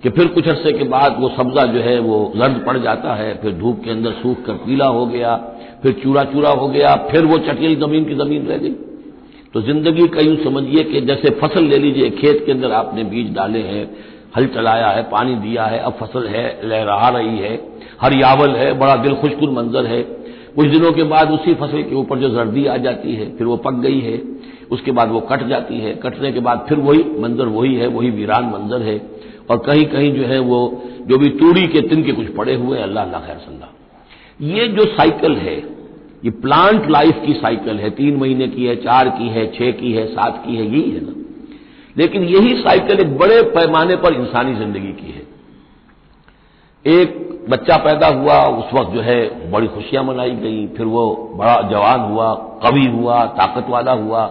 कि 0.04 0.10
फिर 0.10 0.28
कुछ 0.28 0.47
अरसे 0.47 0.71
के 0.71 0.84
बाद 0.86 1.15
वो 1.19 1.30
सब्जा 1.30 1.65
जो 1.65 1.82
है 1.82 1.97
वो 1.99 2.17
जर्द 2.36 2.63
पड़ 2.65 2.78
जाता 2.78 3.13
है, 3.13 3.34
फिर 3.36 3.52
धूप 3.54 3.82
के 3.84 3.91
अंदर 3.91 4.12
सूख 4.13 4.43
कर 4.45 4.54
पीला 4.63 4.88
हो 4.88 5.06
गया, 5.06 5.36
फिर 5.84 5.93
चूरा 6.04 6.23
चूरा 6.23 6.49
हो 6.52 6.67
गया, 6.67 6.95
फिर 7.12 7.26
वो 7.26 7.38
चटियल 7.39 7.76
ज़मीन 7.82 8.06
की 8.06 8.15
ज़मीन 8.15 8.47
रह 8.47 8.58
गई। 8.58 8.71
तो 9.54 9.62
ज़िंदगी 9.62 10.08
का 10.08 10.21
यूँ 10.21 10.36
समझिए 10.43 10.84
कि 10.84 11.02
जैसे 11.02 11.30
फ़सल 11.39 11.63
ले 11.63 11.78
लीजिए, 11.78 12.10
खेत 12.12 12.43
के 12.45 12.52
अंदर 12.52 12.71
आपने 12.73 13.04
बीज 13.06 13.34
डाले 13.36 13.62
हैं 13.62 13.86
हल 14.38 14.48
चलाया 14.48 14.88
है, 14.88 15.04
पानी 15.04 15.36
दिया 15.36 15.65
है, 15.65 15.80
अब 15.80 15.93
फ़सल 15.93 16.28
है, 16.28 16.62
लहरा 16.63 17.10
रही 17.10 17.38
है, 17.38 17.69
हरियावल 18.02 18.56
है, 18.56 18.74
बड़ा 18.74 18.96
दिल 18.96 19.15
खुशकुन 19.15 19.54
मंजर 19.54 19.86
है। 19.86 20.02
कुछ 20.56 20.67
दिनों 20.67 20.91
के 20.91 21.04
बाद 21.04 21.32
उसी 21.32 21.54
फ़सल 21.54 21.84
के 21.84 21.96
ऊपर 21.96 22.19
जो 22.19 22.30
जर्दी 22.30 22.65
आ 22.65 22.78
जाती 22.78 23.15
है, 23.15 23.38
फिर 23.38 23.48
वो 23.48 23.58
पक 23.58 23.74
गई 23.74 24.00
है, 24.00 24.22
उसके 24.72 24.91
बाद 24.91 25.10
वो 25.10 25.19
कट 25.19 25.48
जाती 25.48 25.80
है, 25.80 25.93
कटने 25.96 26.32
के 26.32 26.39
बाद 26.39 26.65
फिर 26.69 26.78
वही 26.78 27.04
मंजर 27.19 27.46
वही 27.46 27.76
है, 27.76 27.88
वही 27.88 28.10
वीरान 28.10 28.46
मंजर 28.46 28.82
है। 28.82 29.02
और 29.50 29.58
कहीं 29.58 29.86
कहीं 29.86 30.13
जो 30.13 30.24
है 30.24 30.39
वो, 30.39 30.84
जो 31.08 31.17
भी 31.17 31.30
तूड़ी 31.30 31.67
के 31.67 31.82
तिन 31.82 32.04
के 32.04 32.12
कुछ 32.12 32.28
पड़े 32.36 32.56
हुए 32.56 32.78
हैं, 32.78 32.84
अल्लाह 32.84 33.04
अल्लाह 33.04 33.22
खैर 33.22 33.38
सल्ला 33.38 33.69
ये 34.41 34.67
जो 34.67 34.86
साइकिल 34.86 35.36
है, 35.36 35.56
ये 36.26 36.30
प्लांट 36.30 36.89
लाइफ 36.89 37.22
की 37.26 37.34
साइकिल 37.34 37.80
है, 37.80 37.89
तीन 37.89 38.15
महीने 38.15 38.48
की 38.48 38.65
है, 38.65 38.76
चार 38.76 39.10
की 39.10 39.28
है, 39.28 39.52
छह 39.52 39.72
की 39.72 39.91
है, 39.91 40.08
सात 40.08 40.43
की 40.48 40.56
है, 40.56 40.65
यही 40.65 40.91
है 40.91 41.02
ना। 41.02 41.22
लेकिन 41.97 42.23
यही 42.23 42.56
साइकिल 42.62 42.99
एक 42.99 43.17
बड़े 43.17 43.41
पैमाने 43.41 43.95
पर 43.95 44.13
इंसानी 44.13 44.56
ज़िंदगी 44.56 44.91
की 44.93 45.12
है। 45.12 45.21
एक 46.86 47.19
बच्चा 47.49 47.77
पैदा 47.77 48.08
हुआ, 48.08 48.43
उस 48.43 48.73
वक्त 48.73 48.91
जो 48.91 49.01
है 49.01 49.51
बड़ी 49.51 49.67
खुशियाँ 49.67 50.03
मनाई 50.03 50.32
गई, 50.32 50.67
फिर 50.67 50.86
वो 50.86 51.34
बड़ा 51.36 51.62
जवान 51.62 51.99
हुआ, 51.99 52.34
कवि 52.36 52.86
हुआ 52.86 53.25
ताकत 53.25 53.69
वाला 53.69 53.91
हुआ, 53.91 54.25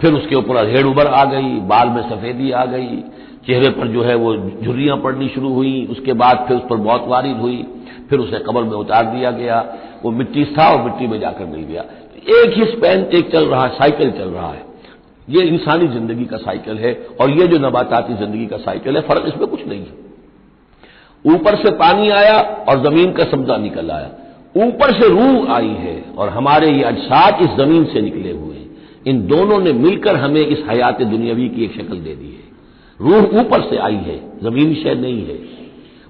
फिर 0.00 0.12
उसके 0.12 0.34
ऊपर 0.34 0.56
अधेड़ 0.56 0.86
उबर 0.86 1.06
आ 1.06 1.24
गई, 1.24 1.60
बाल 1.60 1.88
में 1.88 2.02
सफेदी 2.10 2.50
आ 2.50 2.64
गई, 2.64 3.02
चेहरे 3.46 3.70
पर 3.70 3.86
जो 3.86 4.02
है 4.02 4.14
वो 4.14 4.36
झुर्रियाँ 4.36 4.96
पड़नी 4.96 5.28
शुरू 5.28 5.52
हुई, 5.54 5.86
उसके 5.90 6.12
बाद 6.12 6.44
फिर 6.48 6.56
उस 6.56 6.62
पर 6.70 6.76
बहुत 6.76 7.04
वारिद 7.08 7.36
हुई, 7.36 7.66
फिर 8.10 8.18
उसे 8.18 8.38
कबर 8.38 8.62
में 8.62 8.76
उतार 8.76 9.04
दिया 9.04 9.30
गया, 9.30 9.64
वो 10.04 10.10
मिट्टी 10.10 10.44
था 10.44 10.68
और 10.68 10.82
मिट्टी 10.82 11.06
में 11.06 11.20
जाकर 11.20 11.44
मिल 11.44 11.60
गया। 11.60 11.82
एक 12.42 12.54
ही 12.56 12.64
स्पैन 12.64 13.04
एक 13.04 13.32
चल 13.32 13.44
रहा 13.44 13.62
है 13.62 13.68
साइकिल 13.68 14.10
चल 14.10 14.28
रहा 14.28 14.48
है। 14.48 14.73
ये 15.28 15.42
इंसानी 15.42 15.86
ज़िंदगी 15.88 16.24
का 16.24 16.36
साइकिल 16.36 16.78
है 16.78 16.92
और 17.20 17.30
ये 17.30 17.46
जो 17.46 17.58
नबाताती 17.58 18.14
ज़िंदगी 18.14 18.46
का 18.46 18.56
साइकिल 18.56 18.96
है, 18.96 19.02
फ़र्क 19.02 19.24
इसमें 19.28 19.46
कुछ 19.46 19.66
नहीं 19.66 19.80
है। 19.80 21.34
ऊपर 21.34 21.56
से 21.56 21.70
पानी 21.70 22.10
आया 22.10 22.38
और 22.68 22.82
ज़मीन 22.84 23.12
का 23.12 23.24
सब्जा 23.24 23.56
निकल 23.56 23.90
आया। 23.90 24.10
ऊपर 24.66 24.92
से 24.92 25.08
रूह 25.08 25.52
आई 25.52 25.76
है 25.78 26.04
और 26.16 26.28
हमारे 26.28 26.70
ये 26.72 26.82
अजसात 26.82 27.42
इस 27.42 27.48
ज़मीन 27.48 27.84
से 27.84 28.00
निकले 28.00 28.30
हुए 28.30 28.56
हैं। 28.56 28.70
इन 29.06 29.26
दोनों 29.26 29.58
ने 29.58 29.72
मिलकर 29.72 30.16
हमें 30.16 30.40
इस 30.40 30.62
हयात 30.70 31.02
दुनियावी 31.02 31.48
की 31.48 31.64
एक 31.64 31.72
शक्ल 31.72 31.98
दे 31.98 32.14
दी 32.14 32.26
है। 32.26 32.42
रूह 33.00 33.40
ऊपर 33.40 33.60
से 33.60 33.76
आई 33.76 33.94
है, 33.94 34.20
जमीनी 34.42 34.74
शय 34.74 34.94
नहीं 34.94 35.26
है। 35.26 35.34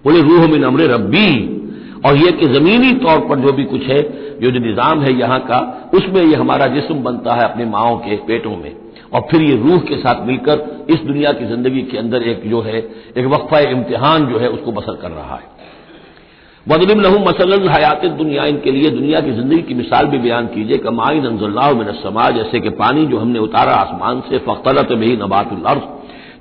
बोले, 0.04 0.20
रूह 0.20 0.46
में 0.46 0.58
नमरे 0.58 0.86
रब्बी। 0.86 1.60
और 2.06 2.16
यह 2.16 2.30
कि 2.30 2.46
जमीनी 2.46 2.92
तौर 2.92 3.18
पर 3.18 3.38
जो 3.38 3.52
भी 3.52 3.64
कुछ 3.64 3.82
है, 3.82 4.02
जो 4.40 4.50
जो 4.50 4.60
निज़ाम 4.60 5.02
है 5.02 5.12
यहाँ 5.18 5.38
का, 5.40 5.90
उसमें 5.94 6.22
यह 6.22 6.40
हमारा 6.40 6.66
जिस्म 6.66 6.94
बनता 6.94 7.34
है 7.34 7.44
अपने 7.44 7.64
माओ 7.64 7.96
के 7.96 8.16
पेटों 8.16 8.56
में। 8.56 8.83
और 9.14 9.26
फिर 9.30 9.42
ये 9.42 9.56
रूह 9.56 9.78
के 9.78 9.96
साथ 9.96 10.26
मिलकर 10.26 10.86
इस 10.90 11.00
दुनिया 11.00 11.32
की 11.32 11.44
ज़िंदगी 11.44 11.82
के 11.82 11.98
अंदर 11.98 12.22
एक 12.22 12.48
जो 12.50 12.60
है, 12.60 12.78
एक 13.16 13.26
वक्फा 13.26 13.58
इम्तिहान 13.58 14.26
जो 14.26 14.38
है, 14.38 14.48
उसको 14.48 14.72
बसर 14.72 14.96
कर 15.02 15.10
रहा 15.10 15.34
है। 15.34 15.52
वदलिम 16.66 17.00
लहू 17.00 17.18
मसल 17.18 17.68
हयात 17.68 18.04
दुनिया, 18.06 18.44
इनके 18.44 18.70
लिए 18.70 18.90
दुनिया 18.90 19.20
की 19.20 19.32
ज़िंदगी 19.32 19.62
की 19.62 19.74
मिसाल 19.74 20.06
भी 20.06 20.18
बयान 20.18 20.46
कीजिए 20.46 20.78
कमाइन 20.78 21.26
मिन 21.74 21.92
समाज 22.02 22.34
जैसे 22.34 22.60
कि 22.60 22.70
पानी 22.70 23.06
जो 23.06 23.18
हमने 23.18 23.38
उतारा 23.38 23.74
आसमान 23.74 24.20
से, 24.20 24.38
फ़ख्तलत 24.38 24.92
भी 24.92 25.16
नबातुल 25.16 25.80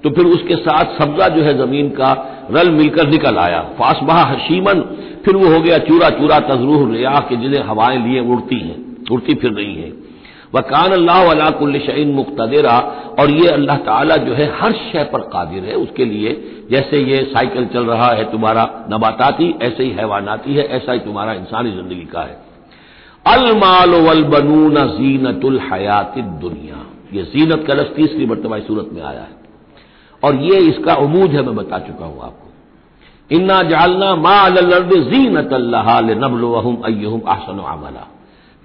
तो 0.04 0.10
फिर 0.10 0.26
उसके 0.26 0.56
साथ 0.56 0.98
सब्जा 1.00 1.28
जो 1.28 1.44
है, 1.44 1.58
ज़मीन 1.58 1.90
का 1.90 2.12
रल 2.52 2.70
मिलकर 2.70 3.08
निकल 3.08 3.38
आया। 3.38 3.62
फासबाह 3.80 4.24
हशीमन, 4.24 4.82
फिर 5.26 5.36
वो 5.36 5.54
हो 5.54 5.60
गया 5.62 5.78
चूरा 5.78 6.10
चूरा 6.10 6.40
तजरूह 6.40 6.92
रिया 6.94 7.20
के 7.30 7.36
जिन्हें 7.36 7.64
हवाएँ 7.64 8.00
लिए 8.08 8.20
उड़ती 8.20 8.60
हैं, 8.60 8.76
उड़ती 9.12 9.36
फिर 9.36 9.52
रही 9.52 9.76
हैं। 9.76 10.03
वकान 10.56 10.92
अल्लाह 10.92 11.30
अलाकुल्ल 11.32 12.06
मुख्तरा 12.08 12.78
और 13.20 13.32
ये 13.32 13.48
अल्लाह 13.50 13.78
ताला 13.78 14.18
जो 14.18 14.34
है, 14.34 14.46
हर 14.60 14.72
शय 14.72 15.04
पर 15.04 15.20
कादिर 15.20 15.64
है 15.64 15.76
उसके 15.76 16.06
लिए। 16.06 16.34
जैसे 16.72 17.00
ये 17.00 17.24
साइकिल 17.24 17.66
चल 17.66 17.86
रहा 17.86 18.12
है 18.12 18.32
तुम्हारा 18.32 18.64
नबाताती, 18.92 19.56
ऐसे 19.62 19.84
ही 19.84 19.90
हैवानाती 19.90 20.54
है, 20.54 20.68
ऐसा 20.68 20.92
ही 20.92 21.00
तुम्हारा 21.00 21.34
इंसानी 21.34 21.72
ज़िंदगी 21.72 22.06
का 22.06 22.22
है। 22.22 22.38
अलमाल 23.26 23.90
वल 23.90 24.24
बनून 24.24 24.76
जीनतुल 24.88 25.60
हयात 25.74 26.18
दुनिया। 26.18 26.86
ये 27.14 27.24
जीनत 27.24 27.66
का 27.68 27.74
लफ्ज 27.74 27.96
तीसरी 27.96 28.26
मरतबा 28.26 28.60
सूरत 28.60 28.90
में 28.94 29.02
आया 29.02 29.22
है। 29.22 29.42
और 30.24 30.36
ये 30.36 30.58
इसका 30.60 30.96
उमूद 30.96 31.32
है, 31.32 31.42
मैं 31.42 31.56
बता 31.56 31.80
चुका 31.80 32.06
हूँ 32.06 32.22
आपको। 32.22 33.36
इन्ना 33.36 33.62
जालना 33.64 34.16
माल 34.16 34.56
जीनत 35.04 35.54
अल्लाह 35.54 36.00
नबलहम 36.02 36.82
अयहम 36.86 37.22
आहसन 37.28 37.60
अमला। 37.60 38.08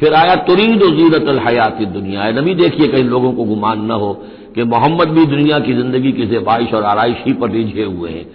फिर 0.00 0.14
आया, 0.14 0.34
तुरीद 0.34 0.82
जीनत 0.96 1.42
हयात 1.46 1.82
दुनिया। 1.82 2.30
नबी 2.30 2.54
देखिए, 2.54 2.88
कहीं 2.88 3.04
लोगों 3.04 3.32
को 3.32 3.44
गुमान 3.44 3.80
न 3.80 3.90
हो 3.90 4.12
कि 4.54 4.64
मोहम्मद 4.64 5.08
भी 5.08 5.26
दुनिया 5.26 5.58
की 5.58 5.72
ज़िंदगी 5.72 6.12
की 6.12 6.26
जेबाइश 6.26 6.74
और 6.74 6.84
आरइश 6.84 7.16
ही 7.26 7.32
पर 7.32 7.50
रिझे 7.50 7.84
हुए 7.84 8.11
हैं। 8.11 8.26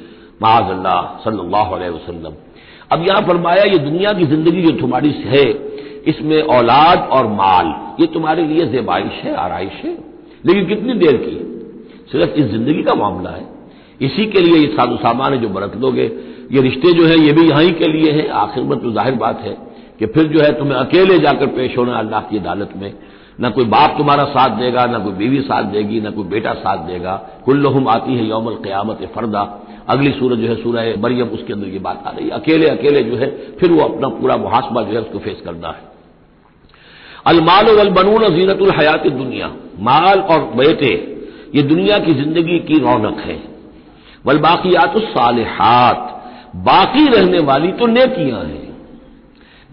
महाजल्ला 0.41 1.21
सल्लल्लाहु 1.23 1.75
अलैहि 1.75 1.91
वसल्लम। 1.91 2.33
अब 2.91 3.07
यहाँ 3.07 3.21
फरमाया, 3.21 3.63
ये 3.63 3.77
दुनिया 3.77 4.13
की 4.13 4.25
ज़िंदगी 4.25 4.61
जो 4.61 4.71
तुम्हारी 4.71 5.11
है, 5.11 5.45
इसमें 6.07 6.41
औलाद 6.41 7.09
और 7.11 7.27
माल, 7.27 7.73
ये 8.01 8.07
तुम्हारे 8.07 8.43
लिए 8.43 8.65
जेबाइश 8.65 9.23
है, 9.23 9.35
आरइश 9.35 9.81
है। 9.83 9.97
लेकिन 10.45 10.65
कितनी 10.65 10.93
देर 10.93 11.17
की? 11.17 11.35
सिर्फ़ 12.11 12.31
इस 12.31 12.45
ज़िंदगी 12.45 12.83
का 12.83 12.93
मामला 12.93 13.29
है। 13.29 13.45
इसी 14.01 14.25
के 14.25 14.39
लिए 14.39 14.57
ये 14.57 14.67
साधु 14.67 14.95
सामान 14.95 15.35
जो 15.35 15.49
बरत 15.49 15.75
लोगे। 15.81 16.11
ये 16.51 16.61
रिश्ते 16.61 16.91
जो 16.93 17.05
है, 17.05 17.19
ये 17.19 17.31
भी 17.31 17.49
यहीं 17.49 17.71
के 17.73 17.87
लिए 17.87 18.11
है। 18.11 18.27
आखिर 18.27 18.63
में 18.63 18.79
तो 18.79 18.91
ज़ाहिर 18.91 19.13
बात 19.13 19.41
है 19.41 19.72
कि 20.03 20.07
फिर 20.07 20.23
जो 20.23 20.39
है 20.39 20.51
तुम्हें 20.53 20.75
अकेले 20.75 21.19
जाकर 21.19 21.47
पेश 21.47 21.77
होना 21.77 21.93
अल्लाह 21.93 22.21
की 22.21 22.37
अदालत 22.37 22.69
में। 22.77 22.93
न 23.41 23.49
कोई 23.49 23.65
बाप 23.65 23.95
तुम्हारा 23.97 24.23
साथ 24.23 24.49
देगा, 24.49 24.85
न 24.85 25.03
कोई 25.03 25.13
बीवी 25.13 25.41
साथ 25.41 25.63
देगी, 25.63 26.01
न 26.01 26.11
कोई 26.11 26.23
बेटा 26.23 26.53
साथ 26.53 26.77
देगा। 26.77 27.15
कुल्लुम 27.45 27.87
आती 27.87 28.15
है 28.15 28.25
यौमल 28.25 28.53
क्यामत 28.53 29.09
फरदा। 29.15 29.59
अगली 29.89 30.11
सूरज 30.11 30.39
जो 30.39 30.47
है 30.47 30.55
सूरह 30.55 31.01
मरियम, 31.01 31.27
उसके 31.27 31.53
अंदर 31.53 31.67
ये 31.67 31.79
बात 31.79 32.03
आ 32.07 32.09
रही 32.09 32.25
है। 32.25 32.31
अकेले 32.31 32.67
अकेले 32.67 33.03
जो 33.03 33.15
है, 33.15 33.29
फिर 33.59 33.71
वो 33.71 33.81
अपना 33.81 34.07
पूरा 34.07 34.37
मुहासबा 34.37 34.83
जो 34.83 34.91
है 34.91 35.01
उसको 35.01 35.19
फेस 35.19 35.41
करना 35.45 35.67
है। 35.67 35.81
अलमाल 37.25 37.65
वल 37.65 37.89
बनून 37.89 38.35
जीनतुल 38.35 38.71
हयात 38.71 39.07
दुनिया। 39.07 39.47
माल 39.79 40.19
और 40.19 40.39
बेटे, 40.39 40.93
ये 41.55 41.61
दुनिया 41.61 41.99
की 41.99 42.13
ज़िंदगी 42.13 42.59
की 42.59 42.79
रौनक 42.79 43.19
है। 43.19 43.39
वल 44.25 44.37
बाकियात 44.37 44.97
सालहात। 44.97 46.09
बाकी 46.55 47.07
रहने 47.07 47.39
वाली 47.39 47.71
तो 47.71 47.87
नेकियाँ 47.87 48.43
हैं। 48.43 48.62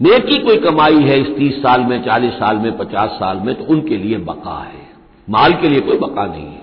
नेकी 0.01 0.37
कोई 0.37 0.57
कमाई 0.57 1.01
है 1.03 1.19
इस 1.21 1.27
तीस 1.35 1.57
साल 1.57 1.81
में, 1.81 2.01
चालीस 2.03 2.33
साल 2.33 2.57
में, 2.57 2.77
पचास 2.77 3.09
साल 3.09 3.37
में 3.37 3.53
तो 3.55 3.63
उनके 3.63 3.97
लिए 3.97 4.17
बका 4.19 4.57
है। 4.59 4.89
माल 5.27 5.53
के 5.53 5.69
लिए 5.69 5.79
कोई 5.79 5.97
बका 5.97 6.25
नहीं 6.25 6.45
है। 6.45 6.59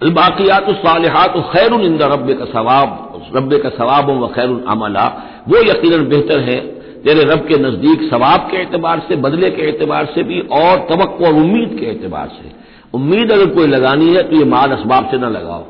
अलबाकियात 0.00 0.70
सालहात 0.78 1.36
खैर 1.52 1.72
इंदा 1.74 2.06
रब 2.06 2.32
का 2.38 2.44
सवाब 2.44 3.04
रब 3.36 3.54
का 3.62 3.68
सवाब 3.68 4.10
व 4.12 4.28
खैर 4.28 4.64
अमला। 4.68 5.06
वो 5.48 5.62
यकीन 5.62 6.08
बेहतर 6.08 6.40
है, 6.40 6.58
तेरे 7.02 7.24
रब 7.24 7.46
के 7.46 7.56
नज़दीक 7.58 8.08
सवाब 8.10 8.48
के 8.50 8.62
एतबार 8.62 9.02
से, 9.08 9.16
बदले 9.16 9.50
के 9.50 9.68
एतबार 9.68 10.06
से 10.14 10.22
भी, 10.22 10.40
और 10.40 10.86
तवक्को 10.90 11.26
और 11.26 11.34
उम्मीद 11.34 11.76
के 11.80 11.86
एतबार 11.86 12.28
से। 12.28 12.50
उम्मीद 12.94 13.32
अगर 13.32 13.46
कोई 13.46 13.66
लगानी 13.66 14.14
है 14.14 14.22
तो 14.22 14.36
ये 14.36 14.44
माल 14.46 14.70
असबाब 14.70 15.10
से 15.10 15.18
न 15.18 15.30
लगाओ। 15.30 15.64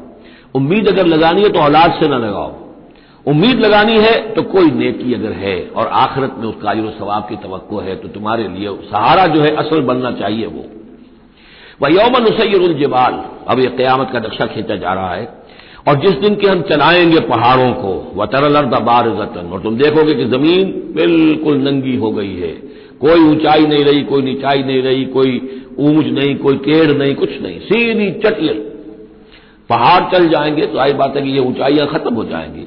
उम्मीद 0.55 0.89
अगर 0.89 1.07
लगानी 1.07 1.43
है 1.43 1.49
तो 1.49 1.61
औलाद 1.61 1.99
से 2.01 2.09
न 2.09 2.21
लगाओ। 2.21 2.55
उम्मीद 3.29 3.61
लगानी 3.61 3.99
है 3.99 4.35
तो 4.35 4.43
कोई 4.43 4.71
नेकी 4.71 5.15
अगर 5.15 5.33
है 5.33 5.57
और 5.77 5.87
आखिरत 5.87 6.35
में 6.39 6.49
उसका 6.49 6.71
अजर 6.71 6.91
सवाब 6.99 7.27
की 7.29 7.37
तो 7.37 7.79
है 7.79 7.97
तो 7.97 8.09
तुम्हारे 8.09 8.49
लिए 8.49 8.69
सहारा 8.85 9.27
जो 9.27 9.41
है 9.41 9.55
असल 9.57 9.81
बनना 9.81 10.13
चाहिए 10.13 10.47
वो। 10.47 10.65
वह 11.83 11.93
यौमन 11.93 12.25
उसैरजबाल 12.25 13.25
अब 13.49 13.61
यह 13.61 13.71
क्यामत 13.71 14.11
का 14.13 14.19
नक्शा 14.19 14.47
खींचा 14.47 14.77
जा 14.77 14.93
रहा 14.95 15.15
है। 15.15 15.27
और 15.89 16.01
जिस 16.01 16.15
दिन 16.15 16.35
के 16.35 16.47
हम 16.47 16.63
चलाएँगे 16.63 17.21
पहाड़ों 17.21 17.73
को 17.73 17.93
वह 18.15 18.27
तरल 18.27 18.61
बारजतन, 18.63 19.51
और 19.53 19.61
तुम 19.61 19.77
देखोगे 19.77 20.15
कि 20.15 20.25
ज़मीन 20.25 20.73
बिल्कुल 20.97 21.59
नंगी 21.59 21.97
हो 21.97 22.11
गई 22.11 22.35
है। 22.35 22.53
कोई 23.01 23.21
ऊंचाई 23.21 23.67
नहीं 23.67 23.85
रही, 23.85 24.03
कोई 24.03 24.23
नीचाई 24.23 24.63
नहीं 24.63 24.83
रही, 24.83 25.05
कोई 25.05 25.37
ऊंच 25.79 26.07
नहीं, 26.07 26.35
कोई 26.37 26.57
केड़ 26.57 26.91
नहीं, 26.93 27.15
कुछ 27.15 27.31
नहीं, 27.43 27.61
सीधी 27.61 28.11
चटियल। 28.21 28.59
पहाड़ 29.71 30.03
चल 30.13 30.29
जाएँगे 30.29 30.67
तो 30.67 30.79
आई 30.79 30.93
बात 30.93 31.17
है 31.17 31.23
कि 31.23 31.31
ये 31.31 31.41
ऊंचाइयाँ 31.41 31.87
खत्म 31.87 32.15
हो 32.15 32.25
जाएँगी। 32.25 32.67